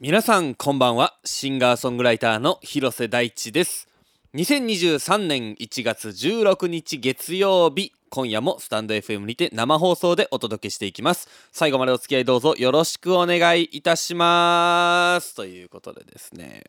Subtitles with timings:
[0.00, 1.18] 皆さんこんばんは。
[1.24, 3.88] シンガーソングライターの広瀬大地です。
[4.34, 11.28] 2023年1月16日月曜日今夜もスタンド FM にて生放送でお届けしていきます。
[11.50, 15.34] 最後までお付き合いどうぞよろしくお願いいたします。
[15.34, 16.62] ということでですね。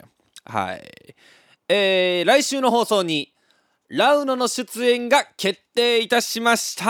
[0.45, 1.15] はい。
[1.67, 3.31] えー、来週の放送に
[3.89, 6.85] ラウノの出演が決定いたしました。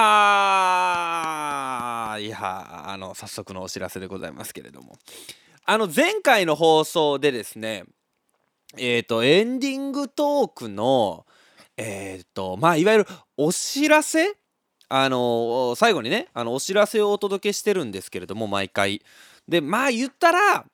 [2.17, 4.97] いやあの早速のお知らせでございますけれども。
[5.71, 7.83] あの前回の放送でですね
[8.75, 11.27] えっ、ー、とエンディングトークの
[11.77, 14.33] えっ、ー、とまあいわゆるお知らせ？
[14.89, 19.03] あの最後にねあのお知らせをお届けしてるんですけれども毎回。
[19.47, 20.65] でまあ言ったら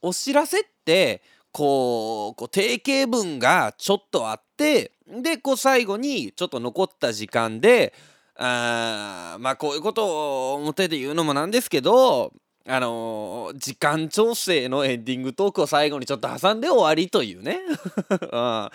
[0.00, 7.92] お知らせってこうこう定型文がちょっとあってでこう最後にちょっと残った時間で
[8.36, 12.32] あまあこういうことを表で言うのもなんですけど
[12.66, 17.60] あのー、時間調整のエンディングトークを最後にちょっと挟んで終わりというね、
[18.10, 18.70] うん、ま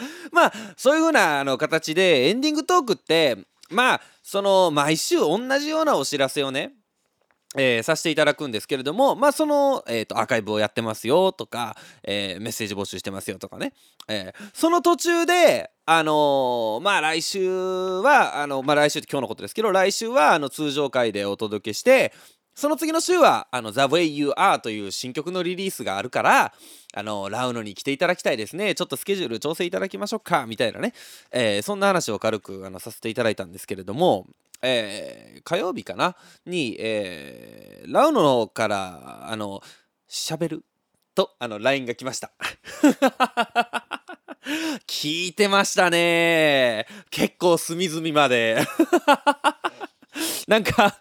[0.46, 3.38] あそういう風なあな形でエンディングトークって
[3.70, 6.74] まあその毎週同じようなお知らせをね
[7.56, 13.74] えー、させていただくんですけれども、まあ、その、えーと、アーカイブをやってますよとか、えー、メッセージ募集してますよとかね、
[14.08, 22.14] えー、その途中で、あのー、まあ来週はあの、まあ、来週って今日のことですけど来週はあの通常回でお届けして
[22.60, 26.54] その次の週はあの The Way You Are という新曲のリリースがあるから
[26.94, 28.76] あのラウノに来ていただきたいですね。
[28.76, 30.94] ちょっとスケジュール調整いただきましょうかみたいなね、
[31.32, 34.28] えー、そんな話を軽くあのさせていただいたんですけれども、
[34.62, 36.18] えー、火曜日かな？
[36.46, 39.62] に、えー、ラウノからあの
[40.10, 40.66] 喋る？
[41.16, 42.34] とあの LINE が来ました。
[44.86, 46.88] 聞いてましたね。
[47.10, 48.66] 結構隅々まで。
[50.50, 51.00] なんか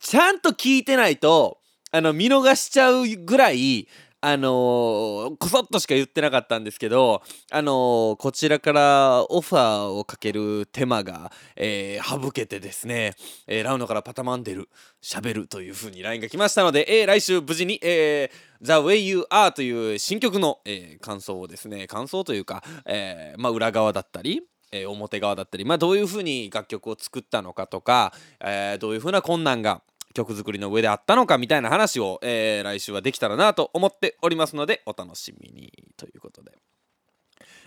[0.00, 1.58] ちゃんと聞いてないと
[1.92, 3.86] あの見逃しちゃうぐらい
[4.22, 13.14] あのー、こそっとしか言ってなかったんですけど、あのー、こちらからオファーをかける手間が、えー、省けてですね、
[13.46, 14.68] えー、ラウノからパタマンデル、
[15.02, 24.42] 喋るという風に LINE が来ましたので、えー、来週無事に、えー、The Way You Are という新曲の、えー、感想をですね、感想というか、えー、まあ裏側だったり、
[24.72, 29.82] えー、表側だったり、まあ、どういうふうに楽曲を作ったのかとか、えー、どういうふうな困難が
[30.14, 36.52] 曲作りの上であったのかみたいな話を、えー、来週はできたらなと思っておりますのでお楽しみにということで。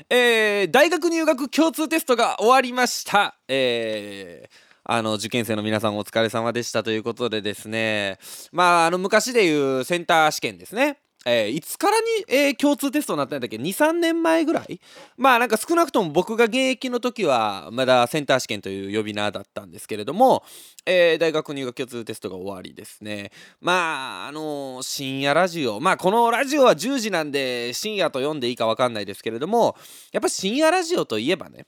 [0.10, 3.38] えー、大学入学共通テストが終わりました。
[3.48, 8.20] えーあの受験生の皆さんお疲れ様でしたということでですね
[8.52, 14.80] まああの昔でいうセンター試験ですねえー、いつからに、えー、共通テストになったんだっけ？23年前ぐらい？
[15.18, 20.44] まあなんか少なくとも僕が現役の時はまだセンター試験という呼び名だったんですけれども、
[20.86, 23.32] えー、大学入学共通テストが終わりですね。
[23.62, 25.80] まああの深夜ラジオ。
[25.80, 29.78] まあこのラジオは10時なんで深夜と読んでいいか分かんないですけれども
[30.12, 31.66] やっぱ深夜ラジオといえばね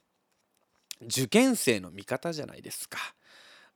[1.02, 2.98] 受験生の味方じゃないですか。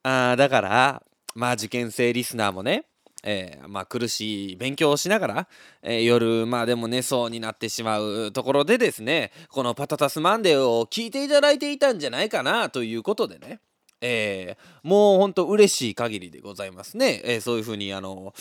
[0.03, 1.03] あだから
[1.35, 2.85] まあ受験生リスナーもね
[3.23, 5.49] えー、まあ、苦しい勉強をしながら、
[5.83, 13.61] えー、夜まあでも寝そうになってしまうところでですねこの「パタタスマンデー」を聞いていただいていたんじゃないかなということでね
[14.03, 18.33] えー、もうほんと嬉しい限りでございますね、えー、そういうふうにあの、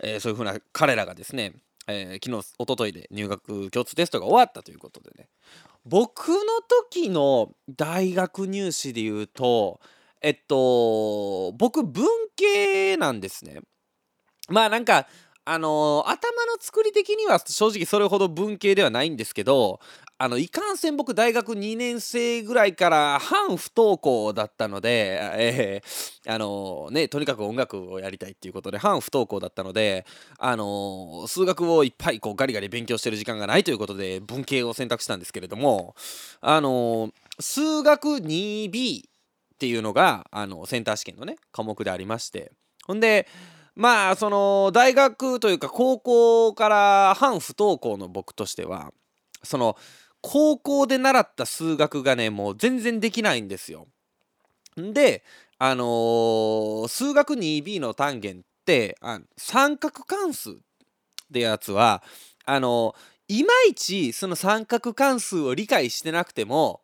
[0.00, 1.54] えー、そういうふうな彼らがですね、
[1.86, 5.28] え昨日おとといで入学共通テストが終わったということでね。
[5.86, 6.36] 僕の
[6.90, 9.80] 時の大学入試で言うと
[10.20, 13.60] えっと僕文系なんですね。
[14.48, 15.06] まあなんか
[15.48, 19.78] あのー、頭の作り的には正直それほど文系ではないんですけど
[20.18, 30.04] あのいかんせん僕大学2年生ぐらいから半不登校だったので、えー、あのー、ねとにかく音楽をやりたいっていうことで半不登校だったので
[30.38, 35.94] あの、数学をいっぱいこうガリガリ勉強してる時間がないということで文系を選択したんですけれども
[36.40, 39.02] あの数学 2B っ
[39.58, 42.50] ていうのがあのセンター試験のね科目でありまして。
[42.84, 43.26] ほんで
[43.76, 48.90] まあその大学というか高校から反不登校の僕としては
[49.42, 49.76] その
[50.22, 53.86] 高校で習った数学がねもう全然できないんですよ。
[54.76, 55.22] で
[55.58, 60.54] あのー、数学 2B の単元ってあ三角関数っ
[61.32, 62.02] てやつは
[62.46, 66.80] あのー、いまいちその三角関数を理解してなくても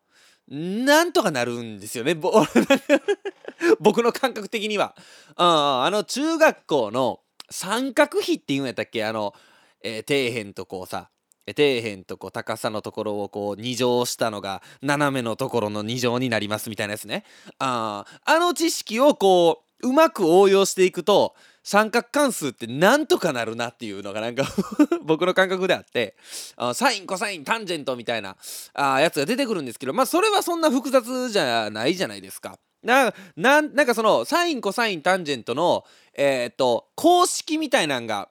[0.47, 2.15] なんとかなるんですよね。
[3.79, 4.95] 僕の感覚的には。
[5.35, 9.03] ああの中学校の三角比っていうんやったっけ？
[9.05, 9.33] あの、
[9.81, 11.09] えー、底辺とこうさ
[11.47, 17.25] 底辺とこう高さのところをこう2乗したのが斜めのところの2乗になりますみたいなやつね。
[17.59, 24.43] ああの知識をこうまく応用していくと三角関数ってなんとかなるなっていうのがなんか
[25.03, 26.15] 僕の感覚であって
[26.57, 28.35] あサインコサインタンジェントみたいな
[28.73, 32.59] あやつが出てくるんですけどまあそれはそんな複雑じゃないじゃないですか。
[32.83, 38.27] ななんかそのサインコサインタンジェントのえー、っと公式みたいなんが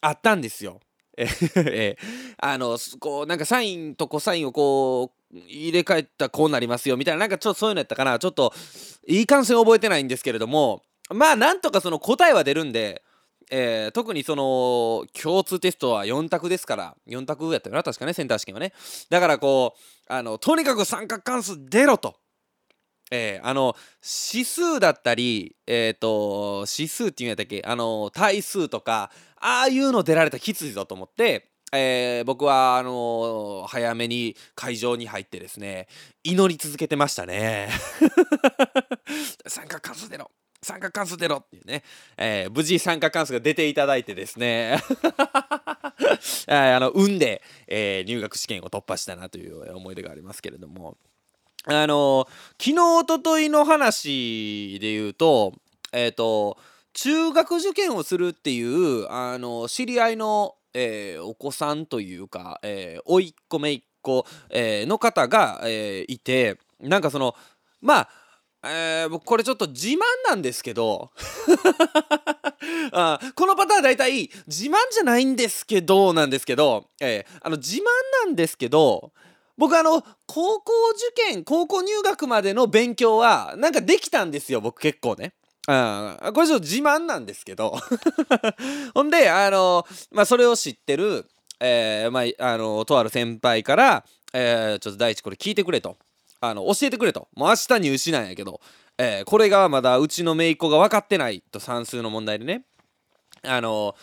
[0.00, 0.80] あったんですよ。
[1.16, 1.96] えー、
[2.38, 8.52] あのこうなんかサインとコサインをこう入れ替えたらこうなりますよみたいななんかちょっとそういうのやったかなちょっと
[9.08, 13.02] いい感性覚えてないんですけれどもまあなんとかその答えは出るんで、
[13.50, 18.72] えー、特にその共通テストは4択ですから4択やったよな確かねセンター試験はね
[19.08, 22.16] だからこうあのとにかく三角関数出ろと。
[23.14, 23.76] えー、あの
[24.32, 35.88] 指数だったり、えっ、ー、と指数っていうんやったっけあの対数とかああいうの出られたらきついぞと思って、えー、僕はあのー、早めに会場に入ってですね
[36.22, 37.70] 祈り続けてましたね。
[39.46, 40.30] 三角関数出ろ。
[40.62, 41.82] 三角関数出ろっていうね、
[42.16, 44.78] えー、無事三角関数が出ていただいてですね。
[46.46, 50.96] あの運で、え、入学試験を突破したなという思い出がありますけれども。
[51.64, 52.26] あの
[52.60, 55.52] 昨日おとといの話で言うと
[55.92, 56.58] えっ、と
[56.92, 67.34] 中学受験をするっていうあの知り合いの、えー、お子さんというか、えー、甥っ子姪っ子、えー、の方が、えー、いてなんかその
[67.80, 68.08] まあ
[68.64, 69.98] えー、僕これちょっと自慢
[70.28, 71.10] なんですけど
[72.92, 77.82] あこのパターン大体自慢じゃないんですけどなんですけど、えー、あの自慢
[78.24, 79.12] なんですけど
[79.58, 80.72] 僕あの高校
[81.16, 85.34] 受験高校入学までの勉強はなんかできたんですよ僕結構ね。
[85.68, 87.78] うん、これちょっと自慢なんですけど。
[88.94, 91.26] ほんであのまあそれを知ってる、
[91.60, 95.96] えー、まああのとある先輩から、えー、ちょっと第一これ聞いてくれと。
[96.40, 97.28] あの教えてくれと。
[97.34, 98.60] もう明日入試なんやけど、
[98.98, 102.64] えー、これがまだうちの姪っ子が分かってないと算数の問題でね。
[103.44, 103.94] あの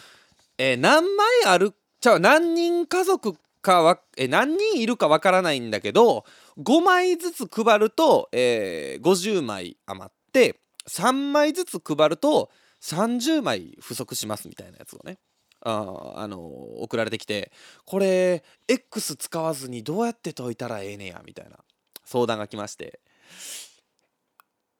[0.57, 6.25] え、何枚あるちゃう何人家族かわえ何人いるかわからないんだけど
[6.57, 10.59] 5枚ずつ配ると、えー、50枚余って
[10.89, 12.49] 3枚ずつ配ると
[12.81, 15.19] 30枚不足しますみたいなやつをね
[15.61, 17.51] ああの送られてきて
[17.85, 21.57] これ X 使わずにどうやって解いたらええねやみたいな
[22.05, 22.99] 相談が来まして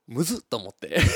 [0.09, 0.99] むずっと思って。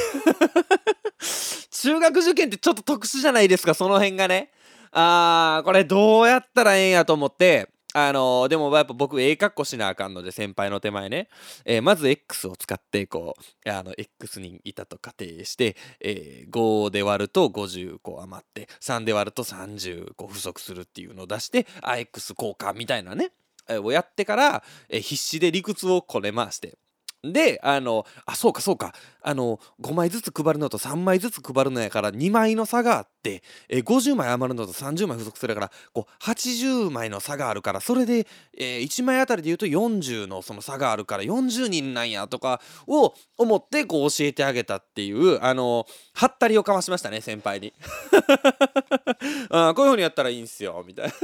[1.71, 4.51] 中学受験ってちょっと特殊じゃないですかその辺がね。
[4.91, 11.29] あーこれどうやったらええんやと思ってあのー、でもやっぱ僕ええかっこしなあかんので先輩の手前ね、
[11.63, 13.35] えー、まず X を使ってこ
[13.65, 23.31] うあの X にいたと仮定して、えー、5で割ると50個余って3で割ると30個不足するっていうのを出してあ X 交換みたいなね、
[23.69, 26.77] えをやってから、え必死で理屈をこね回して。
[27.23, 28.93] であのあそうかそうか。
[29.25, 38.27] あの5枚ずつ配るのと3枚ずつ配るのやから2枚の差があってえ50枚余るのと30枚不足するからこう80枚の差があるからそれで、
[38.57, 47.73] えー、1枚あたりで言うと40のその差があるから40人なんやとかを思ってこう教えてあげたっていうあのはったりをかましましたね先輩に。
[49.49, 51.13] あこういうふうにやったらいいんすよみたいな。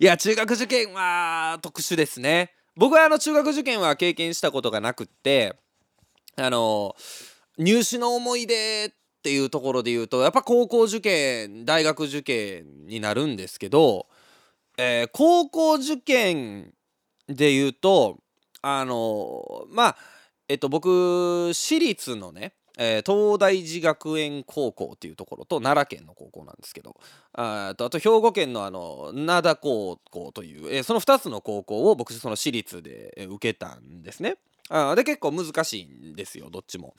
[0.00, 2.52] いや中学受験は特殊ですね。
[2.76, 5.56] 僕はあの中学受験は経験したことがなくって
[6.36, 6.96] あの
[7.58, 8.92] 入試の思い出っ
[9.22, 14.06] ていうところで言うとやっぱ高校受験大学受験になるんですけど、
[14.76, 16.74] えー、高校受験
[17.28, 18.18] で言うと
[18.60, 19.96] あのまあ
[20.48, 26.96] えっと僕私立のねえー、東大寺学園高校っていうところと奈良県の高校なんですけど
[27.32, 34.36] あとあと兵庫県のあの灘高校という、えー、その2つの高校を僕その私立で受けたんですね。
[34.70, 36.94] あで結構難しいんですよどっちも。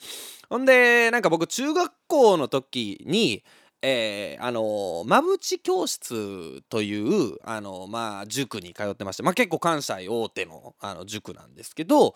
[0.48, 3.42] ほんでなんか僕中学校の時に
[3.82, 12.14] えー、あの馬淵教室というあの、まあ、塾に通ってまして、まあ、結構関西大手のあの塾なんですけど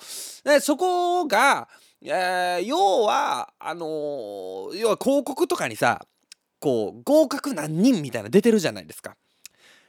[0.61, 1.69] そこが
[2.03, 6.07] えー、要はあのー、要は広告とかにさ
[6.59, 9.17] こう合格何人みたいな出てるじゃないですか。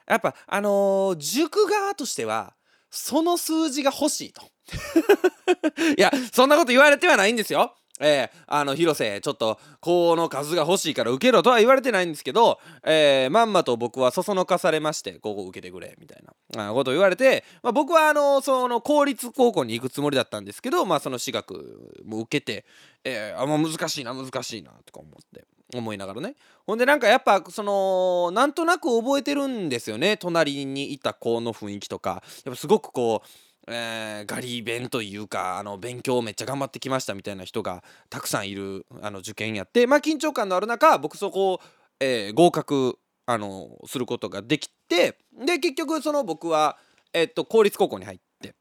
[0.08, 2.54] やっぱあのー、塾側としては
[2.90, 4.42] その数字が欲しいと。
[5.98, 7.76] いやそんなこと言われてはないんですよ。
[8.02, 16.24] えー、あの広瀬ちょっとこの数が欲しいから受けろとは言われてないんですけど、えー、まんまと僕はそそのかされましてここ受けてくれみたい
[16.56, 22.66] なことを言われて、まあ、僕はあのその公立高校に行くつもりだったんですけど、まあ、その私学も受けて、
[23.04, 26.36] えー、あもう難しいな難しいなとか思って思いながらね。
[26.66, 30.18] ほんでなんかやっぱそのなんとなく覚えてるんですよね。
[30.18, 32.22] 隣にいた子の雰囲気とか。
[32.44, 41.62] やっぱすごくこうえー、ガリ勉というかあの勉強をめっちゃ頑張ってきましたみたいな人がたくさんいるあの受験やってまあ緊張感のある中僕そこを、
[42.00, 46.78] えー、合格あのすることができてで結局その僕は、
[47.14, 48.56] えっと公立高校に入って。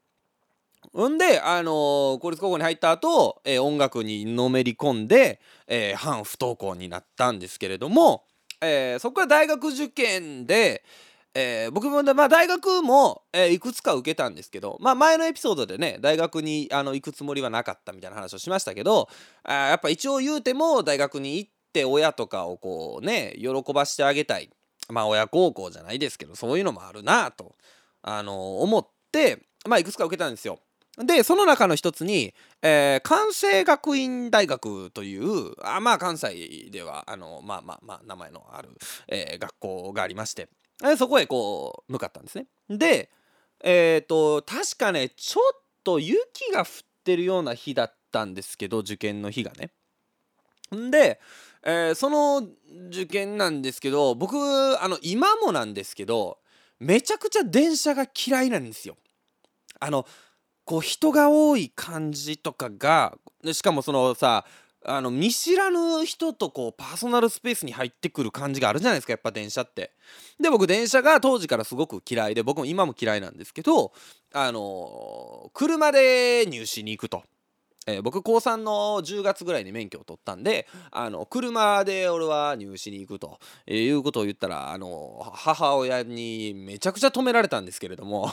[1.07, 8.23] んで、あのー、公立高校に入った後、えー、音楽にのめり込んで、えー、反不登校になったんですけれども、
[8.61, 10.83] えそこから大学受験で、
[11.33, 19.07] え僕も、まあ、大学も、えいくつか受けたんですけど、まあ、前のエピソードでね大学にあの行くつもりはなかったみたいな話をしましたけど
[19.43, 24.49] あやっぱ一応言うても大学に行って親とかをこうね喜ばしてあげたい
[24.89, 27.55] まあ親孝行じゃないですけどそういうのもあるなと
[28.01, 30.59] あの思ってまあいくつか受けたんですよ。
[30.97, 38.69] でその中の一つに、えー、関西学院大学というあまあ関西ではあのまあまあまあ名前のある、
[39.07, 40.49] えー、学校がありまして
[40.97, 42.47] そこへこう向かったんですね。
[42.69, 43.09] で
[43.63, 46.65] えっ、ー、と確かねちょっと雪が降っ
[47.03, 49.71] てるような日だったんですけど受験の日がね。
[50.75, 51.19] んで、
[51.63, 52.47] えー、その
[52.89, 54.35] 受験なんですけど僕
[54.81, 56.39] あの今もなんですけど
[56.79, 58.97] めちゃくちゃ電車が嫌いなんですよ。
[59.79, 60.05] あの
[60.65, 63.17] こう人が多い感じとかが
[63.51, 64.45] しかもそのさ
[64.83, 69.91] あの見知らぬ人とこうパーソナルスペースに入ってくる感じがあるじゃないですかやっぱ電車って。
[70.39, 73.91] で僕電車が当時からすごく嫌いで僕も今も嫌いなんですけど
[74.33, 77.23] あの、車で入試に行くと。
[77.87, 88.31] えー、僕高3の10月ぐらいに免許を取ったんであの車で俺は入試に行くと、えー、いうことを言ったらあの母親にめちゃくちゃ止められたんですけれども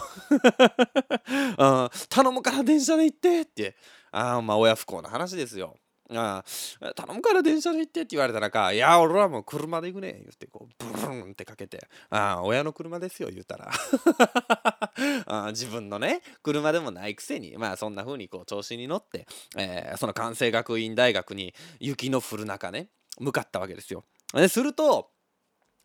[2.10, 3.74] 頼むから電車で行ってって
[4.10, 5.76] あまあ親不幸な話ですよ。
[6.10, 6.42] あ
[6.80, 13.70] あ頼むから電車で行ってって言われたらか、いや、俺はもう車で行くね、言って、こう、ブルーンってかけて、ああ、親の車ですよ、言うたら。
[15.26, 22.88] あ自分のね、車でもないくせに、まあそんな風にこう調子に乗って、えー、その関西学院大学に雪の降る中ね、
[23.20, 24.04] 向かったわけですよ。
[24.32, 25.10] ですると、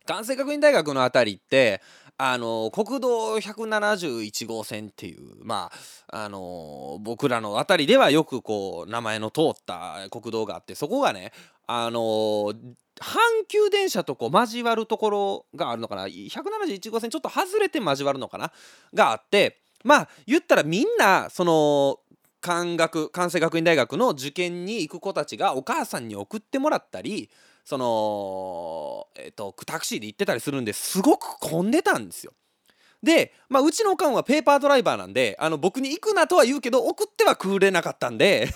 [0.06, 1.80] 関西学院大学の辺りって
[2.16, 5.70] あの国道171号線っていうま
[6.08, 11.32] ああの僕らの辺りではよくこう名前の通った国道があってそこがね
[11.66, 12.54] あの阪
[13.48, 16.06] 急電車とこう交わるところがあるのかな。
[16.06, 18.52] 171号線ちょっと外れて交わるのかな。
[18.92, 21.98] があってまあ言ったらみんなその
[22.40, 27.30] 関学関西学院大学の受験に行く子たちがお母さんに送ってもらったり
[27.64, 32.32] その、えっ、と、タクシーで行ってたりするんですごく混んでたんですよ。
[33.02, 38.48] で、まあ、うちのおかんはペーパードライバーなんで、あの、僕に行くなとは言うけど、送ってはくれなかったんで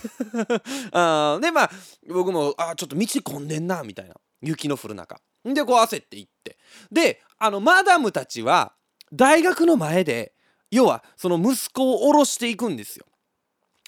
[0.93, 1.71] あで、まあ、
[2.09, 4.15] 僕も、あ、ちょっと道混んでんな、みたいな。
[4.41, 5.21] 雪の降る中。
[5.45, 6.59] で、こう焦って行って。
[6.91, 8.75] で、あの、マダムたちは、
[9.13, 10.35] 大学の前で、
[10.71, 13.07] 要は、その息子を降ろしていくんですよ。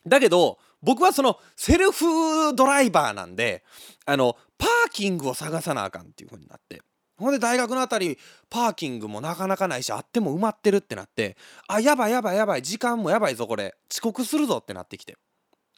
[0.07, 3.65] だけど、僕はそのセルフドライバーなんで
[4.07, 6.83] あのパーキングを探さなあかんっていう風になって。
[7.17, 11.37] ほんで大学のあたりパーキングもなかなかないしあっても埋まってるってなって
[11.69, 13.75] あやばいやばいやばい時間もやばいぞこれ。
[13.91, 15.17] 遅刻するぞってなってきて、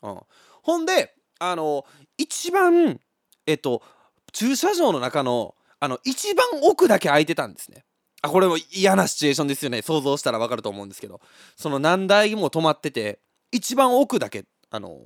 [0.02, 0.20] うん、
[0.62, 1.84] ほんであの
[2.18, 3.00] 一番
[3.46, 3.82] えっと
[4.32, 7.84] 駐車場の中のあの一番奥だけ空いてたんですね。
[8.22, 9.82] あこれも嫌なシチュエーションですよね。
[9.82, 11.20] 想像したら分かると思うんですけど。
[11.56, 13.20] その何台も止まってて
[13.50, 14.98] 一番奥だけあの、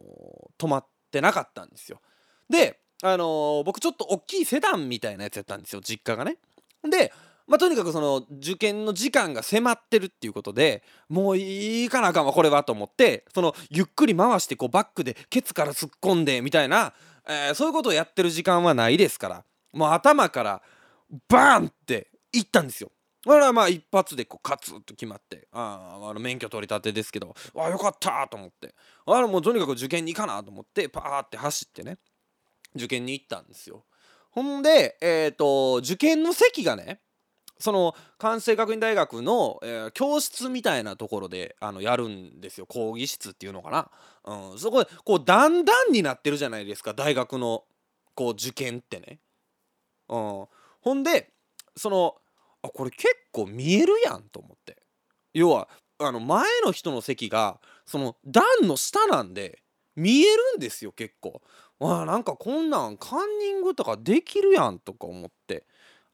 [0.58, 2.00] 止まってなかったんですよ。
[2.48, 6.38] で、あのー、僕ちょっと大きいセダンみたいなやつやったんですよ実家がね。
[6.88, 7.12] で、
[7.46, 16.94] まあ、とにかくその受験の時間が迫ってるっていうことでもういいかなあかんわこれはと思ってそのゆっくり回してこうバックでケツから突っ込んでみたいな、
[17.28, 20.62] えー、そういうことをやってる時間はないですからもう頭から
[21.28, 22.90] バーンっていったんですよ。
[23.24, 28.72] これはまあ一発でこうカツッと決まってああの免許取り立てですけどあよかったと思って
[29.04, 31.98] あもうとにかく受験に行かなと思ってパーって走ってね
[32.76, 33.84] 受験に行ったんですよ。
[34.30, 37.00] ほんでえ、ー、と受験の席がね
[37.58, 42.66] その関西学院大学の、えー、教室みたいなところであのやるんですよ。
[42.66, 43.90] 講義室っていうのかな、
[44.52, 46.92] うん、そこでこう段々になってるじゃないですか。
[46.92, 47.64] 大学の
[48.14, 49.20] こう受験ってね、
[50.08, 50.46] うん、
[50.80, 51.32] ほんで
[51.76, 52.16] その
[52.62, 54.76] あこれ結構見えるやんと思って。
[55.32, 55.68] 要は
[55.98, 59.62] あの前の人の席がその段の下なんで
[59.94, 61.40] 見えるんですよ結構。
[61.78, 65.64] わなんかこんなんカンニングとかできるやんとか思って、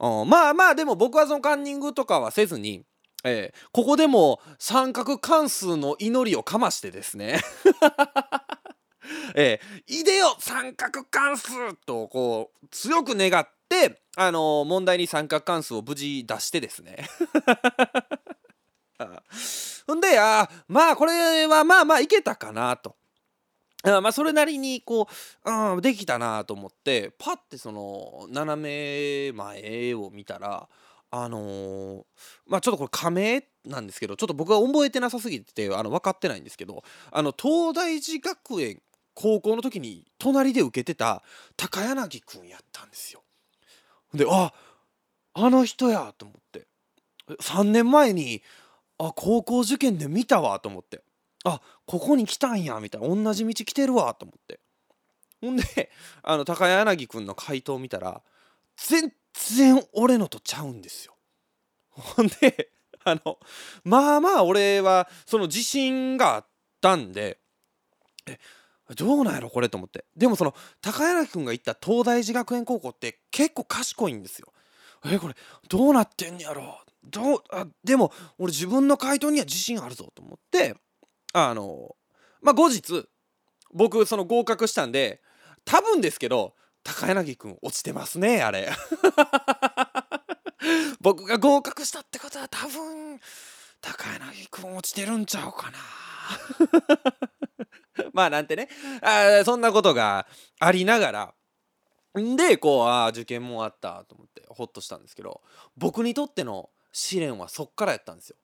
[0.00, 2.84] うん、まあまあでも僕はそのカンニングとかはせずに
[3.24, 7.40] えー、ここでも三角関数の祈りをかましてですね。
[9.34, 17.06] えー、いでよ三角関数とこう強く願ってあの問題に三角関数を無事出してですね。
[19.86, 22.96] ほんであまあこれはまあまあいけたかなと。
[23.84, 25.08] あまあそれなりにこ
[25.44, 30.68] う、うん、できたなと思ってパッてその斜め前を見たら
[31.10, 32.02] あのー
[32.46, 38.80] まあちょっとこれ仮名なんですけどちょっと僕は覚えてなさすぎてあの分かってないんですけどあの東大寺学園
[39.14, 41.22] 高校の時に隣で受けてた
[41.56, 43.22] 高柳くんやったんですよ。
[44.14, 44.52] であ
[45.34, 46.66] あの人やと思って
[47.40, 48.42] 3年前に
[48.98, 51.02] あ高校受験で見たわと思って
[51.44, 53.08] あここに来たんやみたいな。
[53.08, 54.60] 同じ道来てるわと思って。
[55.40, 55.90] ほんで
[56.22, 58.22] あの高柳くんの回答を見たら
[58.76, 61.16] 全然俺のとちゃうんですよ。
[61.90, 62.70] ほんで
[63.04, 63.38] あの
[63.84, 66.46] まあまあ俺はその自信があっ
[66.80, 67.40] たんで
[68.26, 68.38] え
[68.94, 70.04] どうなんやろこれと思って。
[70.16, 74.52] でもその高柳君が行った東大寺学園高校って結構賢いんですよ。
[75.04, 75.34] えこれ
[75.68, 76.80] どうなってんやろ。
[77.04, 80.76] どうあでも俺自分の回答には自信あるぞと思って
[81.32, 81.96] あの
[82.40, 83.06] まあ後日
[83.72, 85.20] 僕その合格したんで
[85.64, 88.70] 多分ですけど高柳君落ちてますねあれ。
[91.00, 93.20] 僕が合格したってことは多分
[93.80, 95.78] 高柳君落ちてるんちゃうかな。
[98.12, 98.68] まあなんてね
[99.00, 100.26] あそんなことが
[100.58, 101.34] ありながら。
[102.20, 105.40] んでこうああ受験もあったと思ってホッとしたんですけど
[105.76, 108.36] 僕にとっての試練はそっからやったんですよ。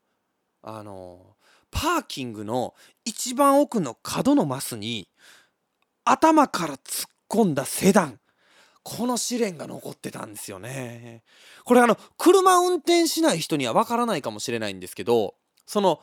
[0.62, 1.36] あの
[1.70, 5.08] パーキングの一番奥の角のマスに
[6.04, 8.18] 頭から突っ込んだセダン
[8.82, 11.22] この試練が残ってたんですよね。
[11.64, 15.34] これあの車運転しない人にはわからないかもしれないんですけど
[15.66, 16.00] その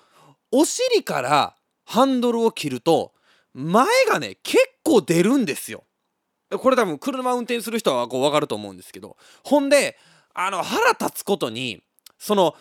[0.51, 3.13] お尻からハンドルを切ると
[3.53, 5.83] 前がね結構出るんですよ。
[6.51, 9.97] これ多分車運転する人はこう分かると思うんですけどほんで
[10.35, 11.81] あの腹立つことに
[12.19, 12.53] その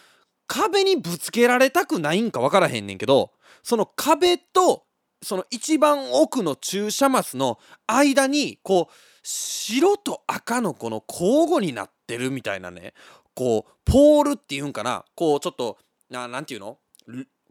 [0.46, 3.32] 壁にぶつけられたくないんか分からへんねんけど
[3.62, 4.84] その壁と
[5.22, 12.92] その一番奥の駐車マスの間にこう白と赤のこの交互になってるみたいなね
[13.34, 15.78] こうポールっていうんかなこうちょっと
[16.10, 16.78] ななんていうの？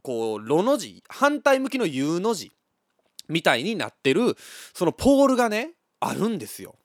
[0.03, 2.51] こうロの字反対向きの U の字
[3.27, 4.35] みたいになってる
[4.73, 6.75] そのポールがねあるんですよ。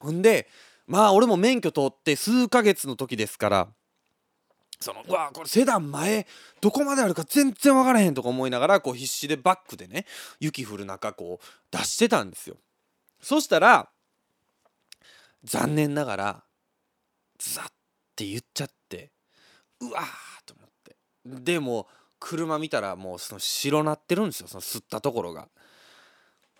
[0.00, 0.48] ほんで
[0.86, 3.68] まあ俺も免許取って数ヶ月の時ですから
[4.80, 6.26] そのうわこれセダン前
[6.60, 10.06] どこまであるか全然分からへんとか思いながらこう必死でバックでね
[10.38, 12.56] 雪降る中こう出してたんですよ。
[13.20, 13.88] そしたら
[15.42, 16.44] 残念ながら
[17.38, 17.72] ザッっ
[18.14, 19.10] て言っちゃって
[19.80, 20.04] うわー
[20.46, 20.96] と思って。
[21.42, 21.88] でも
[22.20, 25.48] 車見たらもうその白なってるんですよその吸ったところが。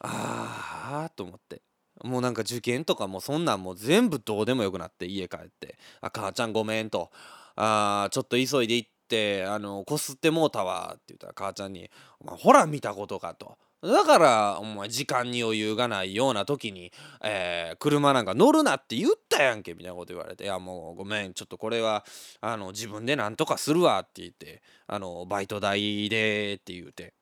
[0.01, 1.63] ああと思って。
[2.05, 7.11] もうなんか受験とかもそんなんもう全部どうでもよくなって家帰って「あ母ちゃんごめん」と
[7.61, 11.91] 「あちょっと急いで行ってあのこすってもうたわ」って言ったら母ちゃんに
[12.21, 13.59] 「お前ほら見たことか」と。
[13.81, 16.93] だからお前時間に余裕がないような時に、
[17.23, 22.05] えー、車なんか乗るなって言ったやんけみたいなこと言われて「いやもうごめんちょっとこれは
[22.41, 27.15] あの自分でなんとかするわ」って言ってあのバイト代でって言うて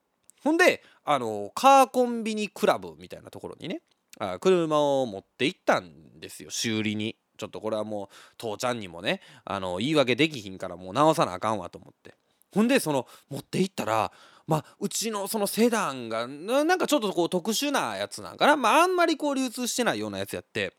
[0.43, 3.81] ほんであのカーコンビニクラブみたいなところにね
[4.19, 7.15] あ車を持って行ったんですよ修理に。
[7.37, 12.15] ちょっとこれはもう父ちゃんにもねあの言い訳できひんからもう直さなあかんわと思って。
[12.53, 14.11] ほんでその持って行ったら
[14.47, 18.55] まあうちのそのセダンがなんかちょっとこう特殊なやつなんかな。
[18.55, 20.73] まああんまりこう流通してないようなやつやって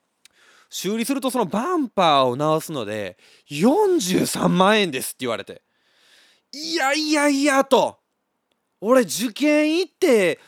[0.70, 3.16] 修理するとそのバンパーを直すので
[3.50, 5.62] 43万円ですって言われて
[6.52, 7.98] いやいやいやと
[8.80, 10.38] 俺受験行って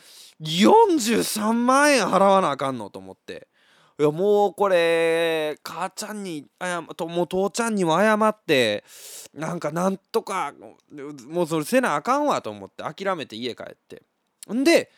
[0.41, 3.47] 43万円払わなあかんのと思って。
[4.01, 8.83] いやもうこれ母ちゃんに謝ともう父ちゃんにも謝って
[9.31, 10.55] なんかなんとか
[11.29, 14.01] もうそれせなあかんわと思って諦めて家帰って。
[14.51, 14.89] んで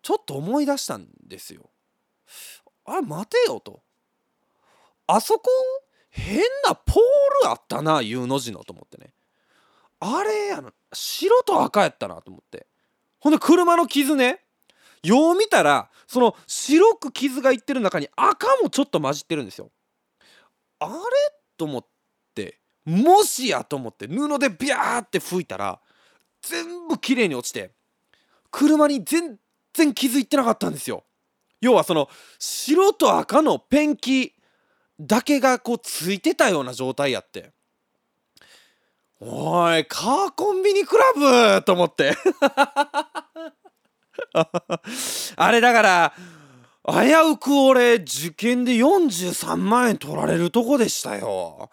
[0.00, 1.68] ちょっと思い出したんですよ
[2.86, 3.82] あれ待てよと
[5.06, 5.50] あそこ
[6.08, 9.12] 変なポールあったな U の字のと思ってね
[10.00, 12.66] あれあの白と赤やったなと思って。
[13.20, 14.40] ほんで車の傷ね。
[15.02, 19.70] よう見たらその白く傷がいってる中に赤もちょっと混じってるんですよ。
[20.80, 20.92] あれ？
[21.56, 21.86] と思っ
[22.34, 25.80] てもしやと思って布でビャーって拭いたら
[26.40, 27.72] 全部綺麗に落ちて
[28.50, 29.38] 車に全
[29.74, 31.04] 然傷いてなかったんですよ。
[31.60, 32.08] 要はその
[32.38, 34.34] 白と赤のペンキ
[35.00, 37.52] だけがこうついてたような状態やって。
[39.20, 41.12] おいカーコンビニクラ
[41.56, 41.62] ブ！
[41.64, 42.16] と思って。
[45.36, 46.14] あれだから
[46.86, 51.70] 危うく俺受験で43万円取られるとこでしたよ。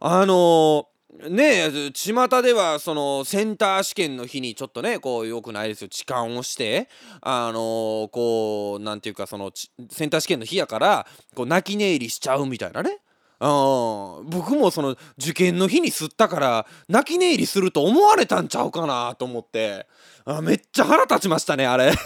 [0.00, 0.86] あの
[1.28, 6.88] ねえ巷ではそのセンター試験の日にちょっとねこうよくないですよ痴漢をして
[7.20, 9.50] あのこうなんていうかその
[9.90, 12.98] センター試験の日やからこう泣き寝入りしちゃうみたいなね
[13.40, 19.86] あ僕もその受験の日に吸ったから泣き寝入りすると思われたんちゃうかなと思って。
[20.26, 21.92] あめっちゃ腹立ちましたねあれ。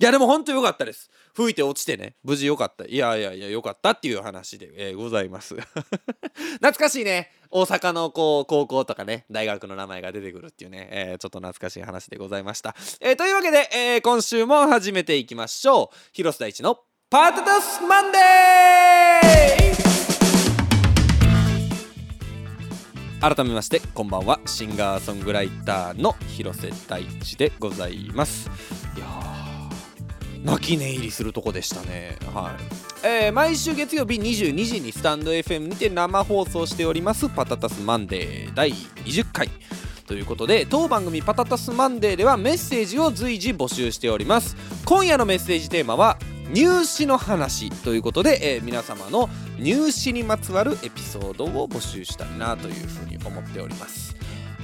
[0.00, 1.10] いやでもほんとよかったです。
[1.34, 2.16] 吹いて落ちてね。
[2.24, 2.84] 無事よかった。
[2.84, 5.54] いやいやいやよかったっていう話で、えー、ございます。
[6.60, 7.32] 懐かしいね。
[7.50, 15.96] 大阪のこう高校とかね大学の名前が出てくるっていうね、えー、ちょっと懐かしい話でございました、えー、というわけで、え、今週も始めていきましょう。
[16.12, 19.07] 広瀬大地のパタタスマンデー
[23.20, 24.38] 改めましてこんばんは。
[24.46, 28.48] シンガーソングライターの広瀬大地でございます。
[28.96, 29.06] いや
[30.44, 32.16] 泣き寝入りするとこでしたね。
[32.32, 32.56] は
[33.02, 33.06] い。
[33.06, 39.50] えー、毎週月曜日22時にスタンド FM にて生放送しておりますパタタスマンデー第20回。
[40.06, 44.56] ということで当番組「パタタスマンデー」ではメッセージを随時募集しております。
[44.84, 46.18] 今夜のメッセージテーマは
[46.52, 54.16] 入試の話ということで、えー、皆様の入試にまつわるエピソードを募集したいなというふうに思っております。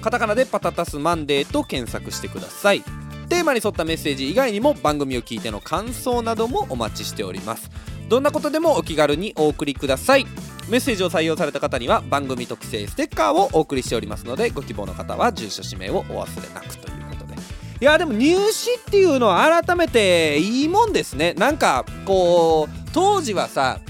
[0.00, 2.82] カタカナでパタタスマンデーと検索してください。
[3.28, 7.70] テーマに沿ったメッセージ以外にも番組を聞いての感想などもお待ちしております。
[8.08, 10.26] どんなことでもお気軽にお送りください。
[10.68, 17.34] メッセージを採用された方には番組特製ステッカーをお送りしておりますのでご希望の方は住所氏名をお忘れなくということで。
[17.80, 21.34] いやでも入試っていうのは改めていいもんですね。
[21.34, 23.80] なんかこう当時はさ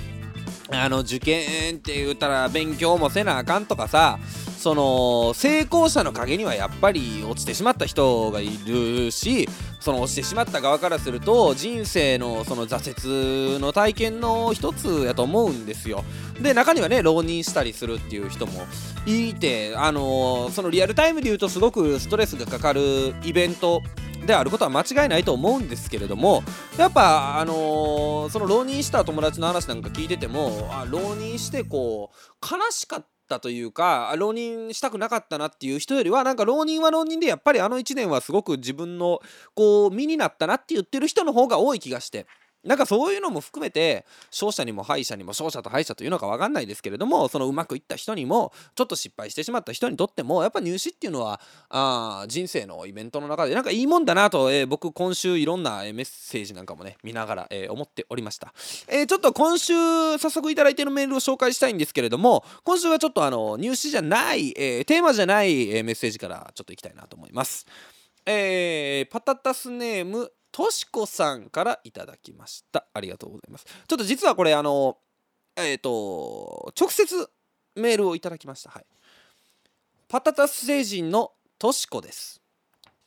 [0.70, 4.18] あの受験って言ったら勉強もせなあかんとかさ
[4.64, 9.46] その成功者の陰にはやっぱり落ちてしまった人がいるし
[9.78, 16.02] その落ちてしまった側からすると人生のその挫折の体験の一つやと思うんですよ。
[16.40, 18.62] で中にはね浪人したりするっていう人も
[19.04, 23.82] いてあのそのリアルタイムで言うとすごくストレスがかかるイベント
[24.24, 26.42] であることは間違いないと思うんですけれども
[26.78, 39.20] やっぱあのー、その浪人した友達の話なんか聞いててもあ浪人してこう悲しかったったというか浪人したくなかったなっていう人よりはなんか浪人は浪人でやっぱりあの1年はすごく自分の
[39.54, 42.26] こう身になったなって言ってる人の方が多い気がして。
[42.64, 58.54] なんかそういうのも含めて勝者にも敗者にも勝者と敗者というのか分かんないですけれどもそのうまくいった人にもちょっと失敗してしまった人にとってもやっぱ入試っていうのはあ人生のイベントの中でなんかいいもんだなと、えー、僕今週いろんなメッセージなんかもね見ながら、えー、思っておりました、
[58.88, 59.74] えー、ちょっと今週
[60.18, 67.66] 早速いただいているメールを紹介したいんですけれども今週はちょっとあの入試じゃない、えー、テーマじゃない、えメッセージからちょっといきたいなと思います。
[68.26, 72.86] えー、パタタスネームとしこさんからいただきました。
[72.94, 73.64] ありがとうございます。
[73.64, 74.98] ちょっと実はこれあの
[75.56, 77.28] えっ、ー、と直接
[77.74, 78.70] メールをいただきました。
[78.70, 78.86] はい。
[80.06, 82.40] パタタス星人のとしこです。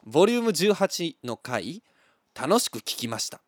[0.04, 1.84] ボリューム18の回
[2.38, 3.40] 楽しく聞きました。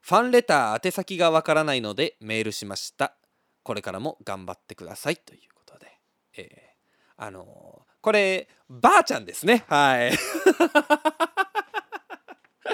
[0.00, 3.16] ファンレター宛先がわからないのでメールしました。
[3.64, 5.18] これからも頑張ってください。
[5.18, 5.92] ということで。
[6.38, 9.66] えー、あのー、こればあちゃんですね。
[9.68, 10.12] はい。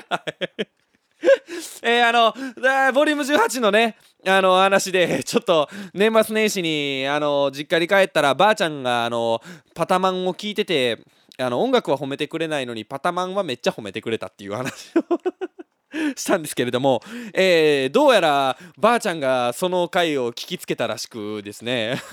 [1.82, 2.32] えー、あの
[2.92, 9.40] ボリューム18のねあの話でちょっと年末年始にあの実家に帰ったらばあちゃんがあの
[9.74, 10.98] パタマンを聞いてて
[11.38, 15.02] あの音楽は褒めてくれないのにパタマンはめっちゃ褒めてくれたっていう話を
[16.16, 17.02] したんですけれども、
[17.34, 22.00] えー、どうやらばあちゃんがその回を聞きつけたらしくですね。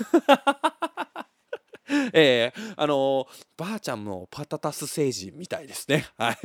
[2.14, 3.26] えー、あの
[3.56, 6.06] ばあちゃんもパタタス星人みたいですね。
[6.16, 6.36] はい。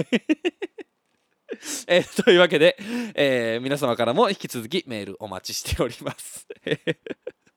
[1.87, 2.77] えー、というわけで、
[3.15, 6.47] えー、皆様からも引き続きメールお待ちしております。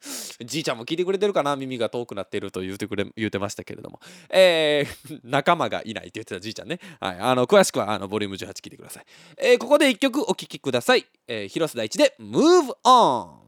[0.44, 1.54] じいちゃんも聞いてくれてるかな？
[1.54, 4.00] 耳が遠くなっていると言うてくれ言うてましたけれども、
[4.30, 9.04] えー、 仲間がいないって言ってたじいちゃんね、はい、あの詳しくはあのボリューム18聞いてください、
[9.38, 13.42] えー、ここで1曲お聴きください、えー、広瀬大地で Move On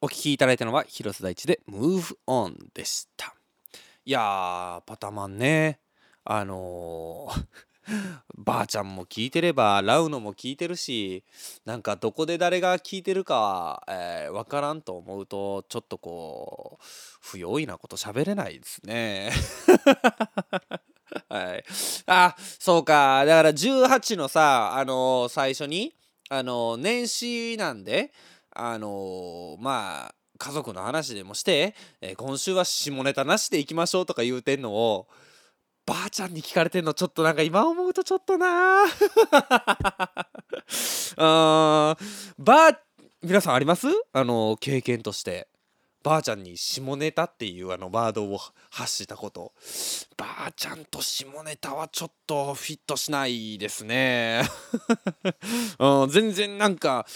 [0.00, 3.34] お聴きいただいたのは広瀬大地で Move On でした。
[4.04, 5.80] いやーパタマンね。
[6.26, 7.66] あのー
[8.36, 11.24] ばあちゃんも聞いてればラウノも聞いてるし
[11.64, 16.84] なんかどこで誰が聞いてるか、えー、分からんと思うとちょっとこう
[17.20, 19.30] 不用意なこと喋れないですね。
[21.28, 21.64] はい、
[22.06, 25.94] あそうかだから18のさあのー、最初に
[26.28, 28.12] あのー、年始なんで
[28.50, 35.08] あのまあ家族の話でもして、え今週は下ネタなしでいきましょうとか言うてんのを
[35.86, 38.84] ばあちゃんに聞かれてんのちょっとなんか今思うとちょっとな
[41.16, 41.96] あ。
[42.38, 42.80] ばあ
[43.22, 43.86] 皆さんあります？
[44.12, 45.48] あの経験として。
[46.02, 48.38] ばあちゃんに下ネタっていうあのワードを
[48.70, 49.52] 発したこと。
[50.16, 54.42] ばあちゃんと下ネタはちょっとフィットしないですね、
[55.80, 57.06] うん、全然なんか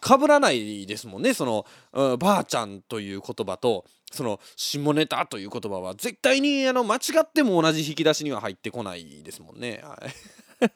[0.00, 1.34] 被らないですもんね。
[1.34, 9.80] その、うん、ばあちゃんという言葉とその下ネタという言葉は絶対にあの間違っても同じ引き出しには入ってこないですもんね。
[9.82, 10.70] はい。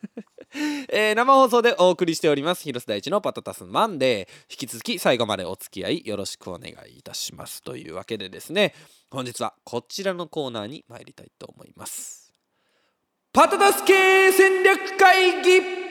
[0.90, 2.62] えー、生放送でお送りしております。
[2.62, 8.74] 広瀬大地のパタタスマンデー引き続き最後までお付き合いよろしくお願いいたしますというわけでですね。
[9.10, 12.32] 本日はこちらのコーナーに参りたいと思います。
[13.32, 15.87] パタタス系戦略会議。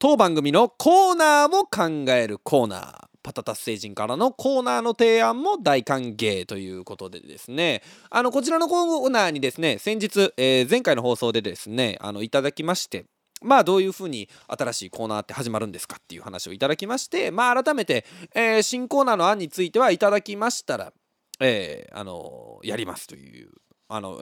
[0.00, 7.82] 当番組のコーナーを考えるコーナーパタタス星人からのコーナーの提案も大歓迎ということでですね。
[8.08, 13.04] あのこちらのコーナーにですね先日、えー、前回の放送でですねあのいただきまして
[13.42, 20.94] まあどういうふうに新しいコーナーって始まるんですかっていう話をいただきましてまあ改めて、えー、新コーナーの案についてはいただきましたら、
[21.40, 23.50] えー、あのやりますという
[23.90, 24.18] あの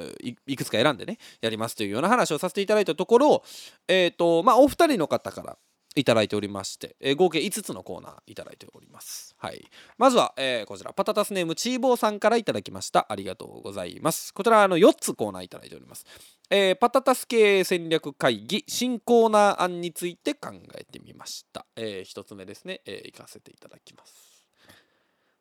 [0.46, 3.44] いくつか選んでねやりますというような話をさせていただいたところ
[3.86, 5.56] えっ、ー、とまあお二人の方から
[5.98, 9.34] いただいておりまして、えー、合計5つのコーナーいただいております。
[9.38, 9.64] はい。
[9.96, 13.06] まずは、えー、こちら、パタタスネームチーボーさんからいただきました。
[13.08, 14.32] ありがとうございます。
[14.32, 16.06] こちら、あの、4つコーナーいただいております。
[16.50, 21.66] えー、パタタス系戦略会議、新コーナー案について考えてみました。
[21.76, 24.46] えー、1つ目ですね、えー、行かせていただきます。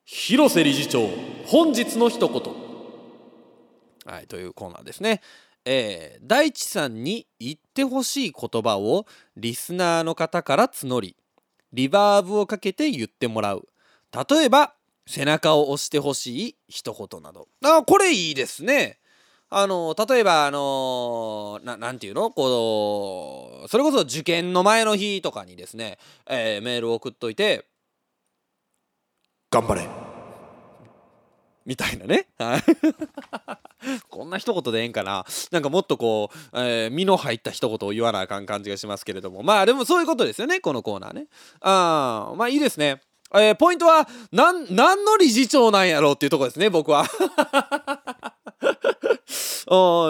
[0.05, 1.07] 広瀬理事長、
[1.45, 2.77] 本日の一言。
[4.05, 5.21] はい、というコーナーですね。
[5.69, 11.17] えー、大地さんに言ってほしい言葉をリスナーの方から募り
[11.73, 13.67] リバーブをかけて言ってもらう。
[14.29, 14.73] 例えば
[15.05, 17.49] 背中を押してほしい一言など。
[17.65, 18.99] あこれいいですね。
[19.49, 22.31] あの例えばあのななんていうの？
[22.31, 25.97] こうそれこそ受験の前の日とかにですね、
[26.29, 27.65] えー、メールを送っといて
[29.51, 29.87] 「頑張れ」
[31.67, 32.27] みたいなね。
[34.09, 35.25] こんな一言でええんかな。
[35.51, 39.43] なんかもっとこう、えー、身の入った一言を言わなあかん感じがしますけれども。
[39.43, 41.27] まあでもそういうことですよね、このコーナーね。
[41.59, 43.01] あまあいいですね。
[43.33, 47.05] えー、ポイントは、なん、何の理事長なんやろうっていうとこですね、僕は。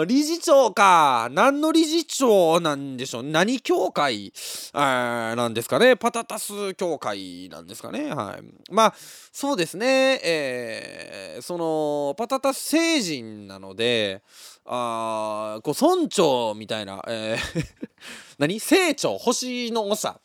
[0.06, 1.28] 理事長か。
[1.32, 3.22] 何の理事長なんでしょう。
[3.24, 4.32] 何協会？
[4.72, 5.96] なんですかね。
[5.96, 8.14] パタタス協会なんですかね。
[8.14, 8.72] はい。
[8.72, 8.94] まあ、
[9.32, 10.20] そうですね。
[10.22, 14.22] えー、その、パタタス星人なので、
[14.64, 17.66] あこう村長みたいな、えー
[18.38, 18.60] 何？
[18.60, 19.18] 成長？
[19.18, 20.20] 星の長？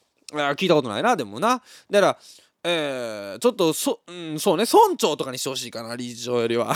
[0.55, 2.17] 聞いたことないなでもなだから
[2.65, 6.73] えー、ちょっとそ、うん、そうね村長とかにしてほしいかな理事長よりは、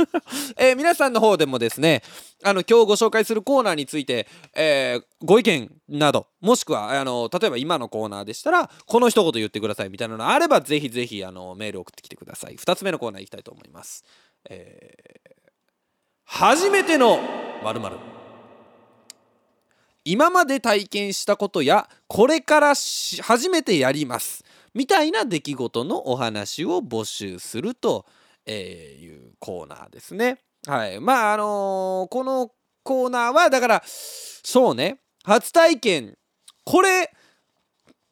[0.56, 2.02] えー、皆さんの方でもですね
[2.42, 12.56] あの今日ご紹介するコーナーについて、えー、ご意見などもしくはあの例えば今のコーナーでしたらこの一言言ってくださいみたいなのあればぜひぜひあのメール送ってきてください。
[12.56, 14.04] 2つ目のコーナーいきたいと思います、
[14.48, 15.42] えー、
[16.24, 17.20] 初めての
[17.62, 17.96] 〇〇。
[20.04, 24.42] 今まで体験したことやこれから初めてやります。
[24.78, 28.06] みたいな出来事のお話を募集すると
[28.46, 28.52] い
[29.08, 30.38] うコーナーですね。
[30.68, 31.00] はい。
[31.00, 32.52] まああのー、この
[32.84, 36.16] コーナーはだからそうね初体験
[36.62, 37.12] これ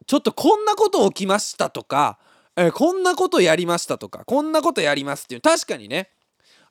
[0.08, 2.18] ちょっとこんなこと起きましたとか、
[2.56, 6.10] えー、こんなことやりましたとかこんなことやりますっていう確かにね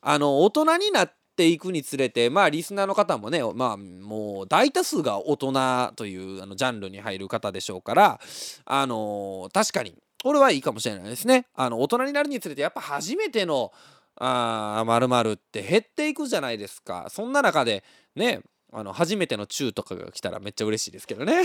[0.02, 8.20] あの大人になってていくにつれてまあリスナーの方もねまあもう大多数が大人というあのジャンルに入る方でしょうから
[8.64, 11.46] あのー、確かにこれはいいかもしれないですね。
[11.54, 13.70] あの大人になるにつれてやっぱ初めての
[14.16, 17.06] あ〇〇って減っていくじゃないですか。
[17.10, 17.84] そんな中で
[18.16, 18.40] ね
[18.72, 21.42] あの初めてのチューとかが来たらめっちゃ嬉しいですけどね。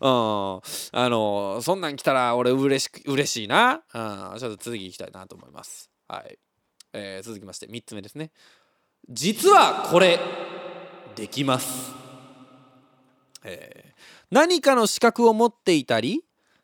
[0.00, 0.60] あ
[0.92, 3.82] のそんなん来たら俺嬉し嬉しいな。
[3.92, 5.90] うん、ちょっと次行きたいなと思います。
[6.08, 6.38] はい。
[6.92, 8.30] えー、続きまして3つ目ですね
[9.08, 10.18] 実はこれ
[11.16, 11.92] できます、
[13.44, 13.92] えー、
[14.30, 16.22] 何かの資格を持っていたり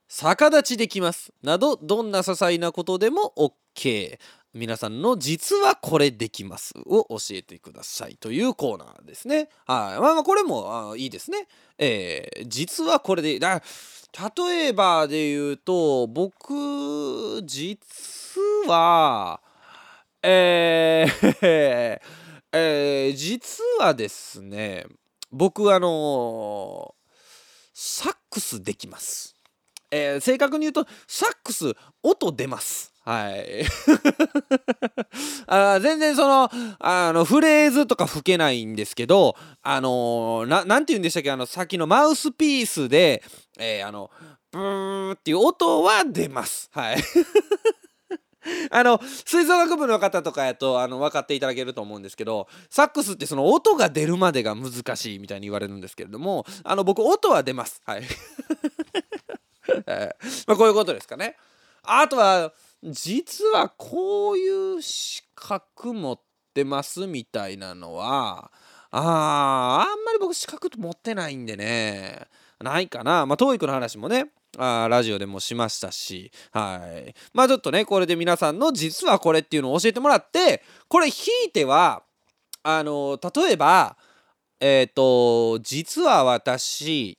[0.09, 4.19] 逆立ちできますなどどんな些細なことでも OK
[4.55, 9.51] 皆さんの実はこれできますを教えてくださいというコーナーですね。
[9.67, 10.01] はい。
[10.01, 11.47] まあまあこれもあいいですね。
[11.77, 13.63] えー、実はこれで、だ
[14.37, 19.41] 例えばで言うと僕実は
[20.23, 22.01] えー
[22.53, 24.87] えー、実はですね
[25.31, 27.11] 僕あのー、
[27.75, 29.35] サックスできます。
[29.91, 32.93] えー、正確に言うとサックス音出ます。
[33.05, 33.65] はい
[35.49, 41.31] あ全然そのあのフレーズとか吹けないんですけどあのななんて言うんでしたっけ？
[41.31, 43.23] あのさっきのマウスピースで、
[43.59, 44.11] えー、あの
[44.51, 46.97] ブーっていう音は出ますはい
[48.71, 57.83] あの吹奏楽部の方とかやとあの分かっていただけると思うんですけどサックスってその音が出るまでが難しいみたいに言われるんですけれどもあの僕音は出ます。
[57.85, 58.03] はい。
[60.47, 61.37] まあこういうことですかね。
[61.83, 66.21] あとは実はこういう資格持っ
[66.55, 68.51] てますみたいなのは
[68.91, 72.27] あーあんまり僕資格持ってないんでね
[72.61, 73.27] ないかな。
[73.27, 77.15] まあ TOEIC の話もねあラジオでもしましたしはい。
[77.33, 82.03] まあちょっとねこれで皆さんの実はこれっていうのを教えてもらってこれひいては
[82.63, 83.97] あの例えば
[84.61, 87.19] えっ、ー、と実は私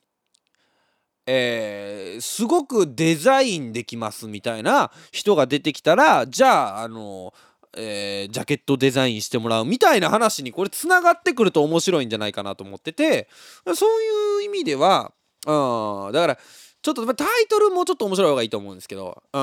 [1.31, 7.33] えー、すごくデザインできますみたいな人が出てきたらじゃああの
[7.77, 13.29] えー、ジャケットデザインしてもらうみたいな話にこれつながってくると面白いんじゃないかなと思ってて
[13.75, 15.11] そういう意味では、
[15.45, 16.39] うん、だから
[16.81, 19.41] ちょっとタイトルもちょっと面白い方がいいと思うんですけど、うん、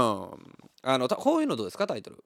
[0.82, 1.86] あのこういうのどうですか？
[1.86, 2.24] タイトル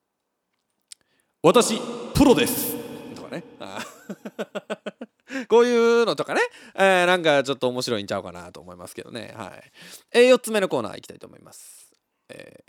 [1.43, 1.81] 私
[2.15, 2.77] プロです
[3.15, 3.43] とかね
[5.49, 6.41] こういうのとかね、
[6.75, 9.33] えー、なんかちょっと面白いんちゃうかなと思いますけどね。
[9.37, 9.73] はい。
[10.13, 11.93] えー、4つ目のコーナーいきたいと思います。
[12.29, 12.65] え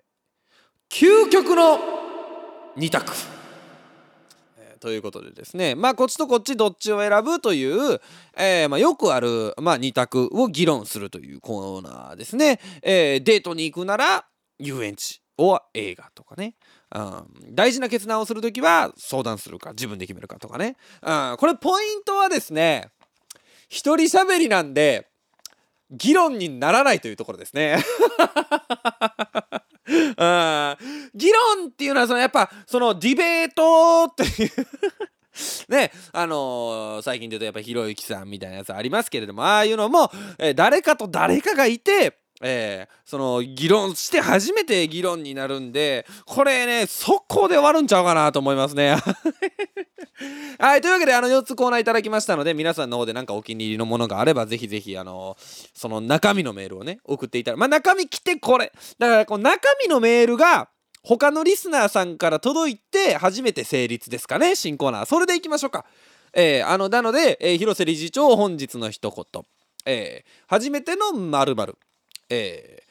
[0.89, 1.80] ー、究極の
[2.77, 3.12] 2択。
[4.82, 8.02] ということでですね、まあこっちとこっちどっちを選ぶという、
[8.36, 12.60] えー、まあ、よくある、まあ、2択を議論するというコーナーですね。
[12.82, 14.26] えー、デートに行くなら
[14.60, 15.22] 遊園地。
[15.38, 16.54] お映画とかね、
[16.94, 22.89] うん、大事な決断をする時は相談するか自分で決めるかとかね、うん、これポイントはですね
[23.67, 25.08] 一人喋りなんで
[25.89, 27.78] 議論にならないというところですね。
[29.86, 34.52] 議論っていうのはそのやっぱそのディベートっていう。
[35.70, 48.95] ねあのー、最近で言うとやっぱひろゆきさんみたいなやつありますけれどもああいうのも、えー、誰かと誰かがいてえー、その議論して初めて議論になるんでこれね速攻で終わるんちゃうかなと思いますね。
[50.60, 55.38] はいというわけであの4つコーナーいただきましたので皆さんの方で何かお気に入りのものがあればぜひぜひあの
[55.73, 58.71] その中身のメールをね送っていただまあ中身来てこれ。
[58.99, 60.69] だからこの中身のメールが
[61.04, 65.06] 他のリスナーさんから届いて初めて成立ですかね新コーナー。
[65.06, 65.86] それでいきましょうか。
[66.34, 69.43] えー、あのなので、えー、広瀬理事長本日の一言。
[69.86, 71.77] えー、初めての〇〇。
[72.32, 72.84] え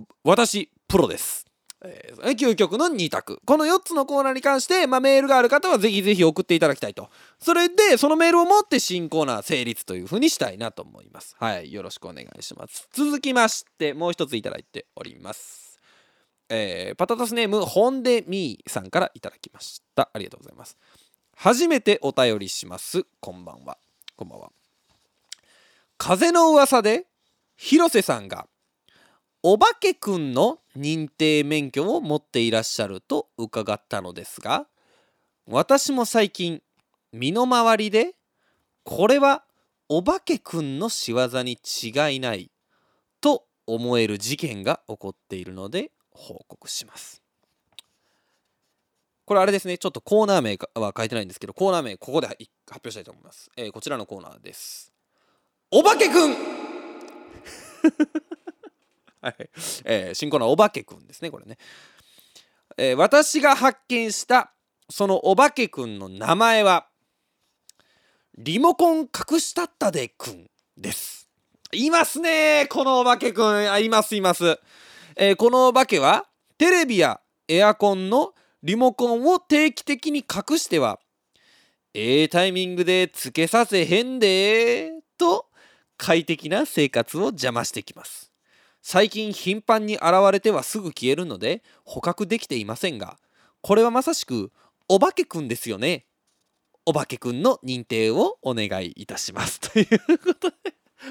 [0.00, 1.44] ー、私プロです。
[1.84, 3.40] えー、究極の2択。
[3.44, 7.10] この4つのコーナーに関して、まあ、メールがある方はぜひぜひ送っていただきたいと。
[7.40, 11.34] それでそのメールを持って新コーナー成立というふうにしたいなと思います。
[11.38, 12.88] はいよろしくお願いします。
[12.92, 15.80] 続きましてもう一ついただいております。
[16.48, 20.08] えー、パタタスネームホンデミーさんからいただきました。
[20.12, 20.76] ありがとうございます。
[21.34, 23.04] 初めてお便りします。
[23.20, 23.76] こんばんは。
[24.16, 24.50] こんばんは。
[25.96, 27.06] 風の噂で
[27.56, 28.46] 広瀬さんが
[29.42, 34.66] お化けくんの認定免許を持っていらっしゃると伺ったのですが
[35.46, 36.60] 私も最近
[37.12, 38.14] 身の回りで
[38.84, 39.44] これは
[39.88, 42.50] お化けくんの仕業に違いない
[43.20, 47.22] と思える事件が起こっているので報告します。
[49.24, 54.92] これあれですねちょっとコーナー名は書いてないんですけどコーナー名ここで発表したいと思います、えー、こちらのコーナーです。
[55.70, 56.34] お化けくん！
[59.20, 59.50] はい。
[59.84, 61.58] えー、新コーナーお化けくんですねこれね、
[62.76, 64.52] えー、私が発見した
[64.88, 66.86] そのお化けくんの名前は
[68.36, 71.28] リモコン隠したったでくんです。
[71.72, 73.70] いますねこのお化けくん。
[73.70, 74.58] あいますいます、
[75.16, 76.24] えー、このお化けは
[76.56, 80.98] テレビやエアコンのリモコンを定期的に隠しては
[81.94, 85.46] ええタイミングでつけさせへんでと
[85.96, 88.27] 快適な生活を邪魔してきます。
[88.90, 93.18] 最近頻繁に現れてはすぐ消えるので捕獲できていませんが
[93.60, 94.50] これはまさしく
[94.88, 96.06] お化けくんですよね。
[96.86, 99.60] お化けくんの認定をお願いいたします。
[99.72, 100.56] ということで。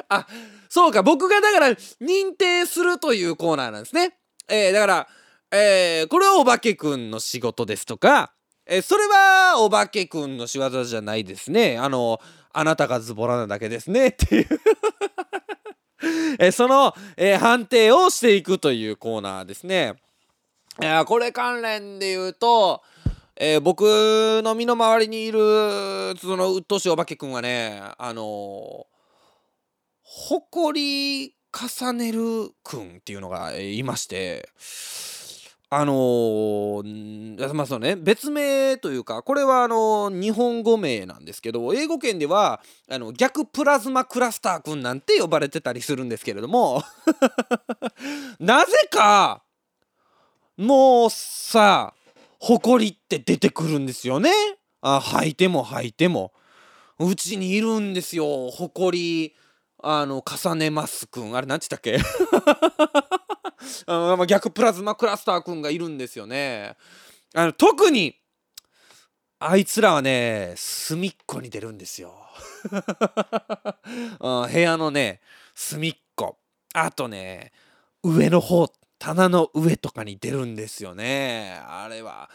[0.10, 0.26] あ
[0.70, 4.18] そうか僕がだから認定するというコーナーなんですね。
[4.48, 5.08] えー、だから
[5.52, 8.34] えー、これはお化けくんの仕事ですとか
[8.66, 11.78] えー、それはお化けくんの仕業じゃないですね。
[11.78, 12.20] あの
[12.54, 14.08] あなたがズボラなだけですね。
[14.08, 14.48] っていう。
[16.40, 19.96] えその、え、判定をしていくというコーナーですね。
[20.80, 22.84] いやこれ関連で言うと、
[23.36, 23.82] えー、僕
[24.44, 25.40] の身の回りにいる
[26.20, 28.24] そのうっとうしいお化けくんはねあのー、
[30.04, 34.50] ほこり重ねるくんっていうのがいまして
[35.70, 46.84] あのー、まあそうね別名というかこれはあのー、日本語名なんですけど英語圏ではあの逆プラズマクラスターくんなんて呼ばれてたりするんですけれども
[48.40, 49.44] なぜか
[50.56, 51.94] もうさ
[52.40, 54.32] 埃って出てくるんですよね。
[54.82, 56.32] あ吐いても吐いても。
[57.00, 59.36] うちにいるんですよ埃。
[59.84, 62.02] あの重ねますくんあれ何て言ったっ
[63.12, 63.17] け？
[63.86, 66.76] あ逆プラズマクラスターくんがいるんですよね。
[67.34, 68.16] あの特に
[69.40, 72.14] あいつらはね隅っこに出るんですよ。
[74.20, 75.22] 部屋のね
[75.54, 76.38] 隅っこ
[76.74, 77.52] あとね
[78.04, 81.60] 上の方棚の上とかに出るんですよね。
[81.68, 82.30] あれは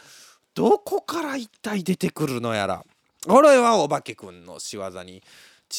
[0.53, 2.85] どこから一体出てくるのやら。
[3.25, 5.23] これはお化けくんの仕業に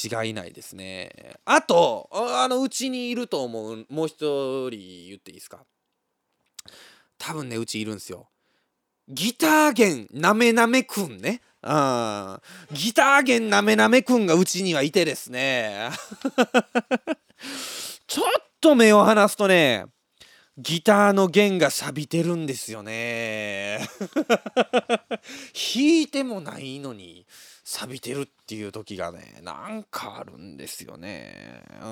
[0.03, 1.37] 違いないですね。
[1.45, 4.17] あと、あの、うちにいると思う、もう一
[4.69, 4.71] 人
[5.09, 5.65] 言っていいですか？
[7.19, 8.29] 多分ね、うちいるんですよ。
[9.09, 11.41] ギター弦なめなめくんね。
[11.63, 12.41] うん。
[12.73, 15.91] ギター弦なめなめくんがうちにはいてですね。
[18.07, 18.27] ちょっ
[18.61, 19.87] と目を離すとね、
[20.57, 23.81] ギターの弦が錆びてるんですよね。
[25.55, 27.27] 弾いてもないのに。
[27.65, 31.63] 錆びてるっていう時がねなんかあるんですよね。
[31.83, 31.89] うん。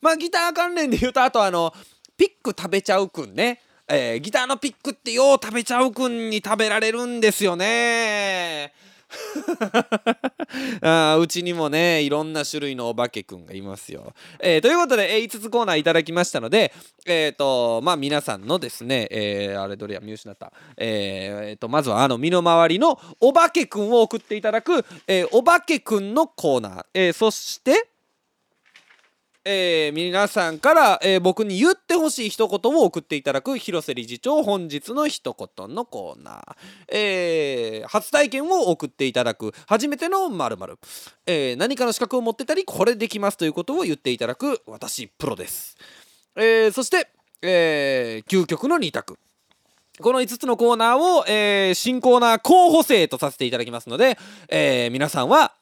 [0.00, 1.72] まあギター関連で言うとあとあの
[2.16, 3.60] ピック食べちゃうくんね。
[3.88, 8.72] えー、ギターのピックってよう食べちゃうくんに食べられるんですよね。
[11.20, 14.12] うちにもねいろんな種類のお化けくんがいますよ。
[14.40, 16.72] えー、ということで、えー、5つコーナーいただきましたので
[17.06, 27.88] え、ー、とまあ皆さんのですね、えー、あれどれや見失った、えーとまずはあの身の回りのお化けくんを送っていただく、え、お化けくんのコーナー、えー、そして
[29.48, 36.56] えー、皆さんから、えー、僕に言ってほしい一言を送っていただく広瀬理事長本日の一言のコーナー、
[36.92, 40.78] えー、初体験を送っていただく初めての〇〇、
[41.26, 45.76] えー、何かの資格を持ってたりこれできますということを言っていただく私プロです、
[46.34, 47.08] えー、そして、
[47.40, 49.16] えー、究極の2択。
[50.00, 54.18] この5つのコーナーを、えー、新コーナー候補生とさせていただきますので、
[54.48, 55.54] えー、皆さんは、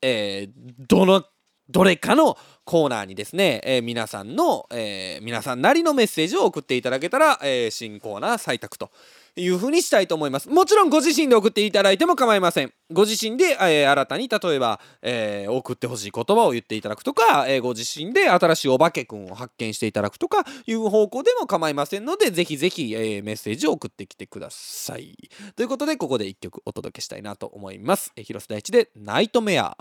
[0.00, 1.24] えー、どの
[1.68, 8.90] どれかのコーナーにですね、えー、皆さんの、えー、皆さんなりのメッセージを送っていただけたら、えー、新コーナー採択と
[9.36, 10.48] いうふうにしたいと思います。
[10.48, 12.72] もちろんご自身で送っていただいても構いません。
[12.92, 25.16] ご自身で、えー、新たに例えば、えー、送ってほしい言葉を言っていただくとか、えー、ご自身で新しいお化けくんを発見していただくとかいう方向でも構いませんので、ぜひぜひ、えメッセージを送ってきてください。
[25.56, 28.12] ということで、ここで1曲お届けしたいなと思います。
[28.16, 29.76] え広瀬大地でナイトメア。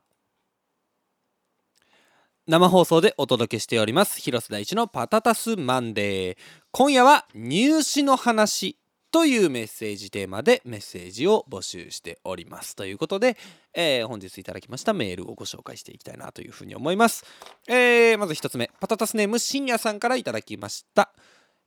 [2.45, 4.19] 生放送でお届けしております。
[4.19, 6.37] 広瀬大地のパタタスマンデー。
[6.71, 8.77] 今夜は入試の話
[9.11, 12.75] というメッセージテーマでメッセージを募集しております。
[12.75, 13.37] ということで、
[13.73, 17.23] えー、本日いただきましたメールをご紹介していきたいなというふうに思います、
[17.69, 21.13] えー、まず1つ目パタタスネーム深夜さんからいただきました、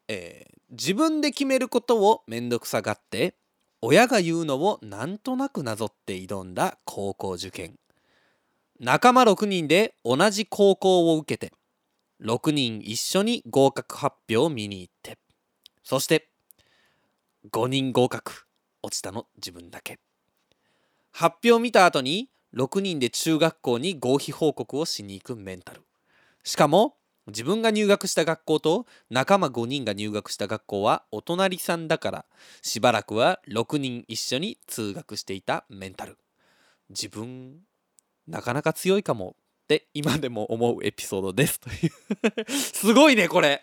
[0.09, 3.35] えー、自分で決めることをめんどくさがって
[3.81, 7.79] 親が言うのをなんとなくなぞって挑んだ高校受験。
[8.81, 11.53] 仲間6人で同じ高校を受けて
[12.23, 15.19] 6人一緒に合格発表を見に行って
[15.83, 16.29] そして
[17.53, 18.47] 5人合格。
[18.83, 19.99] 落ちたの自分だけ。
[21.13, 25.83] 発表を見た後に6人で中学校に合否報告をしに行くメンタル。
[26.45, 26.97] しかも
[27.27, 32.25] 自分が入学した学校と仲間5人が入学した学校はお隣さんだから
[32.63, 36.19] しばらくは6人一緒に通学していたメンタル。
[36.91, 37.59] 自分
[38.27, 41.61] なかなか強いかもって今でも思うエピソードです。
[41.61, 43.63] というすごいねこれ。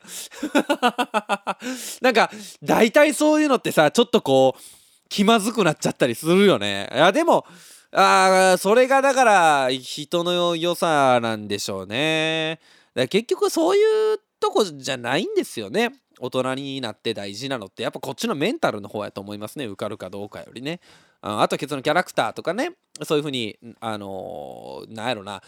[2.01, 2.29] なんか
[2.61, 4.61] 大体そういうのってさちょっとこう
[5.09, 6.89] 気まずくなっちゃったりするよね。
[6.93, 7.45] いやでも
[7.91, 12.59] あそれがだから人の良さなんでしょうね。
[12.95, 15.93] だ結局そういうとこじゃないんですよね。
[16.19, 19.65] 大人になって大事なのってやっぱこっちのメンタルの方やと思いますね。
[19.65, 20.79] 受かるかどうかよりね。
[21.21, 22.71] あとそのキャラクターとかね。
[23.03, 25.41] そういうふうにあのー、なんやろな。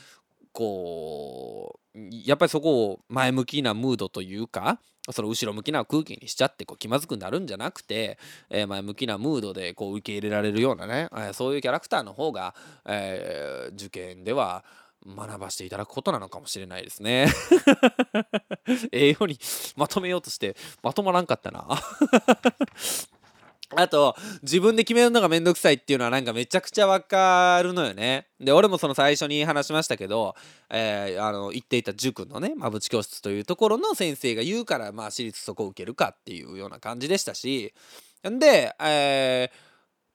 [0.51, 4.79] こうやっぱりそこを前向きなムードというか
[5.11, 8.17] その後ろ向きな空気にしちゃってこう気まずくなるんじゃなくて、
[8.49, 12.55] えー、前向きなムードでこう受け入れられるようなね、えー、そういうキャラクターの方が、
[12.85, 14.63] えー、受験では
[15.05, 17.27] 学ばせていただくことなのかもしれないですね。
[18.91, 19.39] ええように
[19.75, 21.67] まとめようとしてまとまらんかったな
[23.75, 28.27] あと自分で決めるのがめんどくさいっていうのはなんかめちゃくちゃわかるのよね。
[28.39, 30.35] で俺もその最初に話しましたけど、
[30.69, 37.73] えー、あの行っていた塾のね馬淵教室というところの先生が言うからまあ私立そこを受けるかっていうような感じでしたし
[38.27, 39.51] んで、え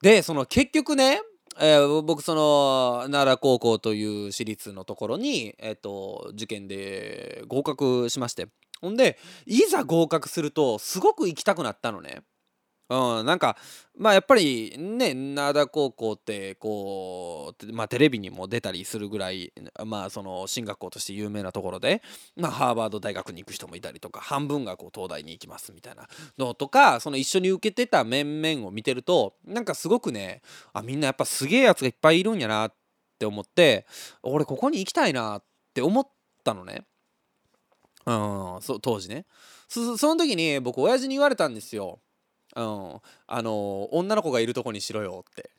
[0.03, 1.21] ー、でその結局ね
[1.59, 8.49] えー、僕その奈良高校という私立のところに、えーと受験で合格しまして
[8.81, 12.23] ほんでいざ合格するとすごく行きたくなったのね。
[12.91, 13.57] うん、なんか
[13.97, 19.53] まあやっぱりね灘高校ってこう、まあ、テレビにも出たりするぐらい
[19.87, 22.03] まあその進学校として有名なところで、
[22.37, 32.75] まあ、ハーバード大学に行く人もいたりとか半分がこう東大に行きますみたいなのとかその一緒に受けてた面々を見てるとなんかすごくねあみんなやっぱすげえやつがいっぱいいるんやなっ
[33.21, 33.87] て思って
[34.25, 36.09] 俺ここに行きたいなって思っ
[36.43, 36.83] たのね。
[38.07, 39.27] うん、そ当時ね
[39.69, 42.01] そその時に僕親父に言われたんですよ。
[42.57, 45.51] うん、あの女の子がいるとこにしろよって。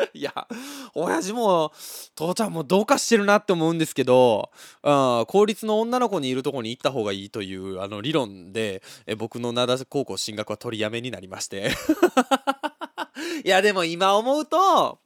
[0.14, 0.46] いや
[0.94, 1.72] 親父も
[2.14, 4.50] 父ちゃんもどうかしてるなって思うんですけど、
[4.82, 11.70] うん、公立の女の子にいるとこに行った方がいいというあの理論でえ僕の灘高校進学は取りやめになりまして。
[13.44, 14.98] いやでも今思うと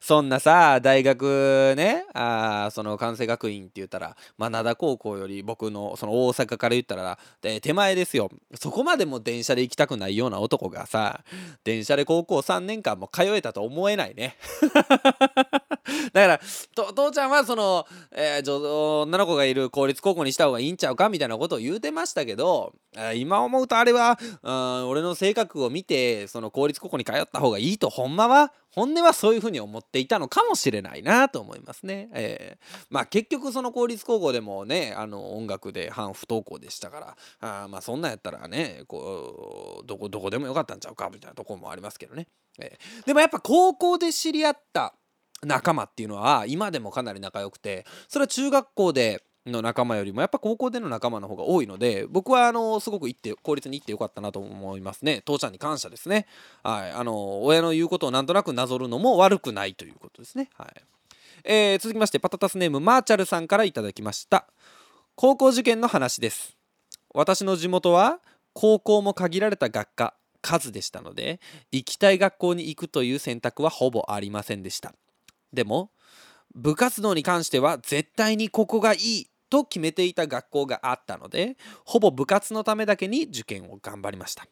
[0.00, 8.30] そんなさ大学ねあその関西学院って言ったら灘高校より僕のその大阪から言ったらで手前ですよ。
[8.54, 11.24] そこまでも電車で行きたくないような男がさ
[11.64, 14.36] 電車で高校3年間も通えたと思えないね。
[16.12, 16.40] だから
[16.74, 32.08] 父ちゃんはその、えー、女の子がいる公立高校にした方がいいんちゃうかみたいなことを言うてましたけど、えー、今思うとあれは、うん、俺の性格を見てその公立高校に通った方がいいとほんまは本音はそういうふうに思っていたのかもしれないなと思いますね。
[32.12, 42.26] えー、まあ結局その公立高校でもねあの音楽で反不登校でしたからあまあそんなんやったらねこうどこどこでもよかったんちゃうかみたいなとこもありますけどね。
[42.58, 44.94] えー、でもやっぱ高校で知り合った
[45.42, 55.22] 仲間っていうのは今でもかなり仲良くてそれは中学校での仲間よりもやっぱ高校での仲間の方が多いので僕はあのすごく行って公立に行ってよかったなと思いますね。
[55.24, 56.26] 父ちゃんに感謝ですね。
[56.62, 56.92] はい。
[56.92, 60.48] あの親の言うことをなんとなくなぞるのも悪くないということですね。
[60.56, 60.82] はい、
[61.44, 64.46] えー、続きましてパタタスネームマーチャルさんからいただきました。
[65.14, 66.56] 高校受験の話です。
[67.14, 68.20] 私の地元は
[68.54, 74.94] 高校も限られた学科数でしたので行きたい学校に行くという選択はほぼありませんでした。
[75.54, 75.90] でも
[76.54, 84.46] 部活動に関しては絶対にここがいいと決めていた学校があったのでほぼ部活のためだけに受験を頑張りました。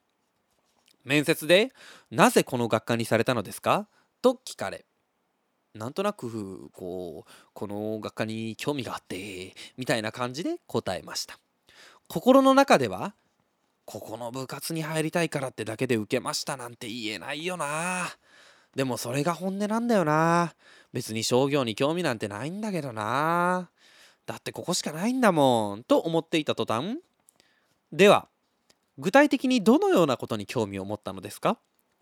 [1.04, 1.72] 面接で
[2.10, 3.88] 「なぜこの学科にされたのですか?」
[4.22, 4.84] と聞かれ
[5.74, 11.38] なんとなくこうこの学科に興味があってみたいな感じで答えました
[12.08, 13.14] 心の中では
[13.86, 18.08] ここの部活に入りたいからってだけで受けましたなんて言えないよな。
[18.76, 20.54] でもそれが本音なんだよな。
[20.92, 23.70] 別に商業に興味なんてないんだけどな。
[24.26, 25.84] だってここしかないんだもん。
[25.84, 26.98] と思っていた途端。
[27.92, 28.28] では
[28.98, 31.58] 具体的にどのようなことに興味を持ったのですか？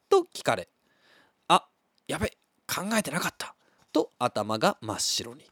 [0.08, 0.68] と聞かれ
[1.48, 1.66] あ
[2.08, 2.36] やべ
[2.66, 3.54] 考えてなかった。
[3.92, 5.44] と頭が真っ白に。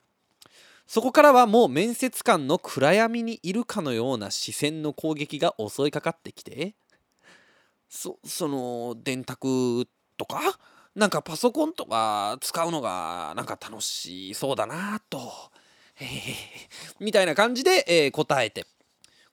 [0.86, 6.74] そこからはもう面接官の暗闇にいるかのような視線の攻撃が襲いかかってきて。
[7.88, 9.86] そその電卓
[10.16, 10.40] とか？
[10.98, 15.32] なんかパソコンとか使うのがなんか楽しそうだなと。
[16.98, 18.66] みたいな感じで、えー、答えて。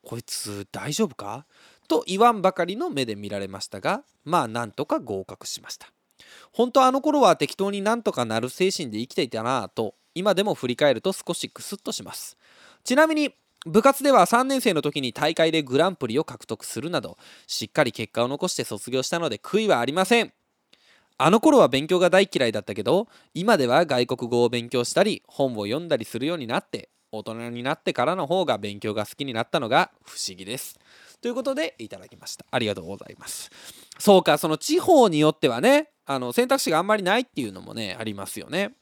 [0.03, 1.47] こいつ大丈夫か
[1.88, 5.91] と言わんばかりの目で見られましたがまあなんとか合格しました。
[6.53, 12.38] 本当あの頃は適当になんとかなる精神で生きていたなぁと今でも振り返ると少しクスッとします。
[12.84, 13.34] ちなみに
[13.66, 20.32] 部活では3年生の時に大会でグランプリを獲得するなどしっかり結果を残して卒業したので悔いはありません。
[21.18, 30.78] あの頃は勉強が大嫌いだったけど今では外国語を勉強したり本を読んだりするようになって大人になってからの方が勉強が好きになったのが不思議です。
[31.22, 32.45] ということでいただきました。
[32.51, 33.49] ありがとうございます。
[33.97, 38.74] そうかその地方によってはねあの選択肢があんまりないっていうのもねありますよね。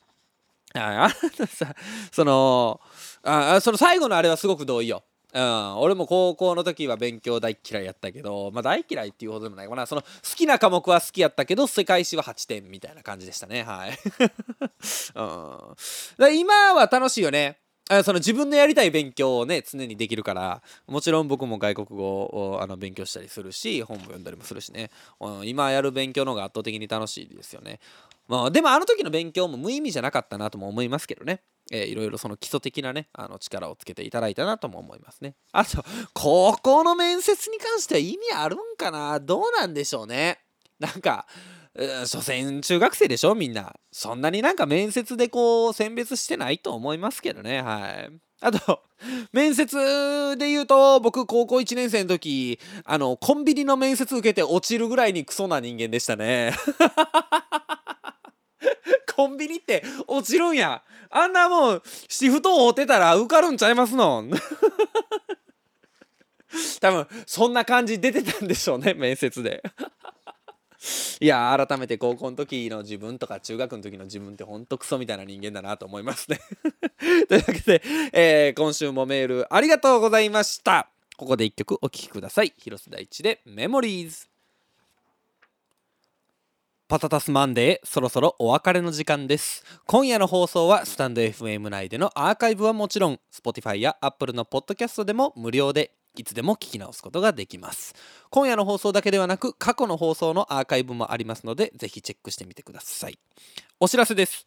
[0.73, 1.75] ああさ
[2.11, 2.81] その
[3.21, 5.03] あその最後のあれはすごく同意よ。
[5.33, 9.87] うん、俺も高校の時は勉強大嫌いやったけど、まあ大嫌いっていうほどでもないかな。
[9.87, 13.63] その好きな科目は好きやったけど、世界史は8点みたいな感じでしたね。
[13.63, 13.97] はい。
[15.15, 17.57] うん、今は楽しいよね。
[18.03, 27.81] その自分のやりたい勉強をね常にできるからもちろん僕も外国語をあの勉強したりするし本も読んだりもするしね、うん、今やる勉強の方が圧倒的に楽しいですよね、
[28.29, 31.41] まあ、でもあの時の勉強も無意味じゃなかったなとも思いますけどね
[31.71, 35.35] えー、いろいろその基礎的なねあの力をつけていただいたなとも思いますね。
[35.51, 35.83] あと
[36.13, 39.19] 高校の面接に関しては意味あるんかな？
[39.19, 40.39] どうなんでしょうね。
[40.79, 41.25] なんか
[42.05, 43.33] 所詮中学生でしょ？
[43.33, 43.73] みんな。
[43.91, 47.61] そんなになんか面接でこう選別してないと思いますけどね。
[47.61, 48.09] はい。
[48.41, 48.83] あと
[49.31, 56.53] 面接で言うと僕高校1年生の時あのコンビニの面接受けて落ちるぐらいにクソな人間でしたね。
[59.15, 60.55] コンビニって落ちるん。
[60.55, 64.25] やあんなもうシフトを追ってたら受かるんちゃいますの
[66.81, 69.63] 多分そんな感じ出てたんでしょうね面接で。
[71.21, 76.39] いや改めて高校の時の自分とか中学の時の自分ってほんとクソみたいな人間だなと思いますね。
[77.27, 80.89] というわけで、えー、今週もメールありがとうございました。
[81.15, 82.53] ここで一曲お聴きください。
[82.57, 84.32] 広瀬大地でメモリーズ。
[86.89, 89.63] パタタスマンデーそろそろお別れの時間です。
[89.87, 97.95] 今夜の放送はスタンド FM 内でのアーカイブはもちろん Spotify や Apple のポッドキャストでも無料でいつでも聞き直すことができます。
[98.29, 103.17] 今夜の放送だけではなく過去の放送のアーカイブもありますのでぜひチェックしてみてください。
[103.79, 104.45] お知らせです。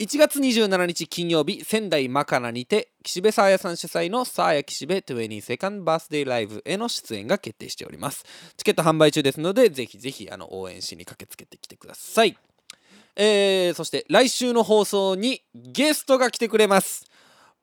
[0.00, 8.24] 1月27日金曜日仙台マカナにて岸辺沙彩さん主催のサーヤ岸辺 22nd バースデーライブへの出演が決定しております。
[8.56, 12.38] チケット販売中ですのでぜひぜひあの応援しに駆けつけてきてください。
[13.16, 17.04] えー、そして来週の放送にゲストが来てくれます。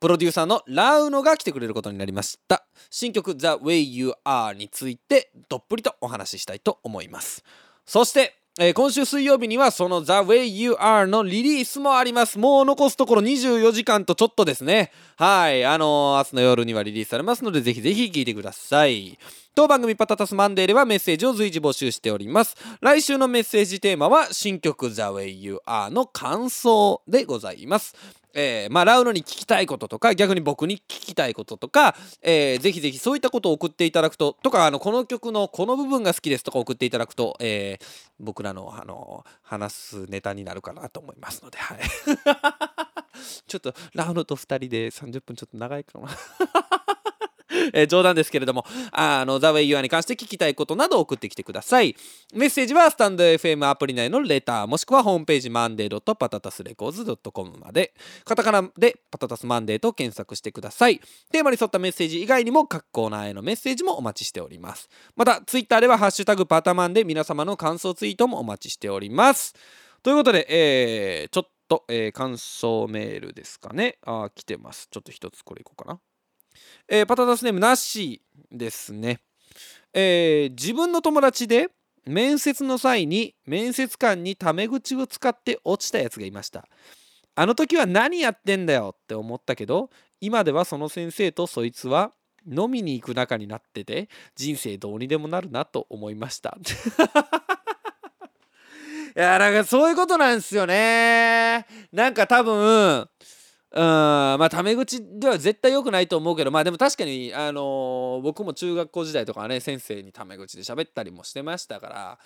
[0.02, 2.66] プロデューサーのラウノが来てくれることになりました。
[2.90, 7.46] 新曲 The Way You Are についてどっぷりとお話ししたいと思います。
[7.86, 12.40] そしてえー、今週水曜日にはその The Way You Are のリリースもあります。
[12.40, 14.94] もう残すところ24時間とちょっとですね。
[15.18, 15.66] はい。
[15.66, 19.20] あのー、明日の夜にはリリースされますので、ぜひぜひ聴いてください。
[19.56, 22.58] 当番組パタタスマンデーではメッセージを随時募集しております。
[22.82, 27.96] 来週のメッセージテーマは新曲 The Way You Are の感想でございます。
[28.34, 37.86] えー、まあ、ラウノに聞きたいこととか逆に僕に聞きたいこととか、えー、ぜひぜひそういったことを送っていただくととかあのこの曲のこの部分が好きですとか送っていただくと、えー、
[38.20, 41.78] 僕らのあの話すネタになるかなと思いますので、はい、
[43.48, 46.10] ちょっとラウノと2人で30分ちょっと長いかな
[47.74, 51.96] え、冗談ですけれども、あの、ザ・ウェイ・ユアに関して聞きたいことなど送ってきてください。
[52.34, 57.94] メッセージはスタンド FM アプリ内のレター、もしくはホームページマンデーパタタスレコーズ .com まで、
[58.24, 61.00] カタカナでパタタスマンデーと検索してください。
[61.32, 64.90] テーマに沿ったメッセージ以外にも各コーナーへのメッセージもお待ちしております。
[65.16, 69.54] また、ツイッターではハッシュタグパタマンで皆様の感想ツイートもお待ちしております。
[70.02, 73.98] ということで、えー、ちょっと、えー、感想メールですかね。
[74.06, 74.88] あ、来てます。
[74.92, 76.00] ちょっと一つこれいこうかな。
[76.88, 79.20] えー、パタタスネームなしですね、
[79.94, 81.70] えー、自分の友達で
[82.06, 86.68] 面接の際に面接官にタメ口を使って落ちたやつがいました。
[87.36, 89.90] あの時は何やってんだよって思ったけど
[90.22, 92.12] 今ではその先生とそいつは
[92.48, 96.58] 飲みに行く仲になってて人生どうにでもなるなと思いました。
[99.18, 101.66] いやなんかそういうことなんですよね。
[101.92, 103.10] なんか多分
[103.76, 112.20] うんまあタメ口では絶対良くないと思うけどまあでも確かにあのー、僕も中学校時代とかね先生にタメ口で喋ったりもしてましたから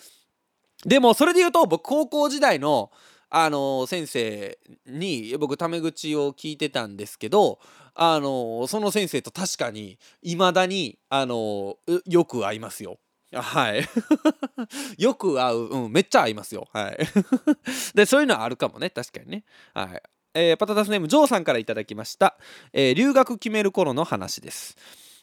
[0.86, 2.92] でもそれで言うと僕高校時代の
[3.32, 7.60] あのー、先生に僕タメ口を聞いてたんですけど
[7.96, 13.00] あのー、その先生と確かにいまだにあのよく会いますよ。
[13.32, 13.88] はい。
[14.98, 16.68] よく会う、うん、めっちゃ会いますよ。
[16.74, 16.98] はい。
[17.94, 19.44] で、そういうのはあるかもね、確かにね。
[19.74, 20.02] はい。
[20.34, 22.38] えー、パタタスネームジョーさんから頂きました、
[22.74, 24.76] えー、留学決める頃の話です、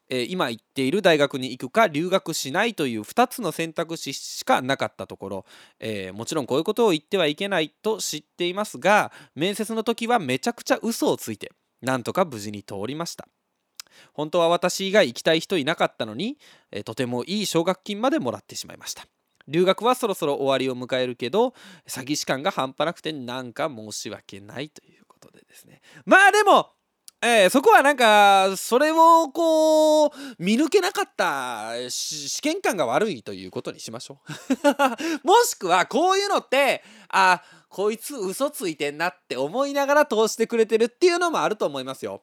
[0.09, 5.44] えー、今行っている大学に行くか留学しないという2つの選択肢しかなかったところ、
[5.78, 11.52] えもちろんこういうことを言ってはいけないと知っていますが面接の時はめちゃくちゃ嘘をついて
[11.82, 13.28] なんとか無事に通りました。
[14.12, 16.38] 本当は私以外行きたい人いなかったのに、
[16.70, 19.07] えとてもいい奨学金までもらってしまいました。
[19.49, 21.55] 留学はそろそろ終わりを迎えるけど
[21.86, 25.80] 詐欺師感が半端なくてなんか申し訳ないということでですね。
[26.05, 26.70] まあでも
[27.22, 34.20] えー、そこはなんかそれをこう見抜けなかった試験官が悪いということにしましょ
[35.24, 35.26] う。
[35.26, 42.22] もしくはこういうのってあこいつ嘘ついてんなって思いながら通してくれてるっていうのもあると思いますよ。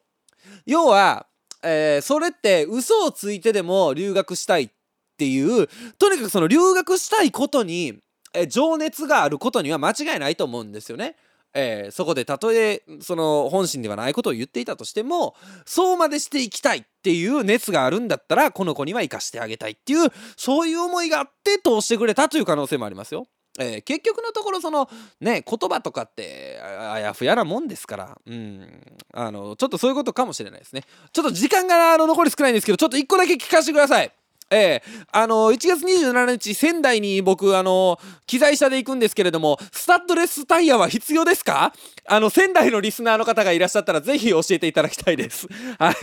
[0.65, 1.25] 要は、
[1.63, 4.82] えー、それって嘘をついてでも留学したいって
[5.13, 5.67] っていう
[5.99, 7.99] とにかくその留学したいことに、
[8.33, 11.15] え情熱があることには間違いないと思うんですよね。
[11.53, 15.35] えー、そこでたとえその本心ではないことを言っていたとしても
[15.65, 23.27] そうまでしていきたいっていう熱があるんだったらこの子には生かしてあげたいっていうそういう思いがあって通してくれたという可能性もありますよ。
[23.59, 24.89] えー、結局のところその
[25.21, 28.67] ね言葉とかってあやふやなもんですからうん
[29.13, 34.11] あのちょっとそういうことかもしれないですねちょっと時間があの残り少ないんですけどちょっと1個だけ聞かせてください
[34.53, 41.73] えー、あの1月27日仙台に僕あの機材車で行くんですけれどもスタッドレスタイヤは必要ですか？
[42.05, 45.47] あの仙台のリスナーの方がいらっしゃったらぜひ教えていただきたいです。
[45.79, 45.95] はい。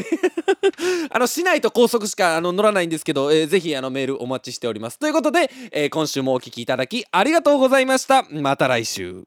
[1.10, 4.98] あの市内と高速しかあの乗らないんですけど、えー、ぜひあのメールお待ちしております。
[4.98, 8.26] ということで、えー、今週もお聴きいただきありがとうございました。
[8.30, 9.22] また来週。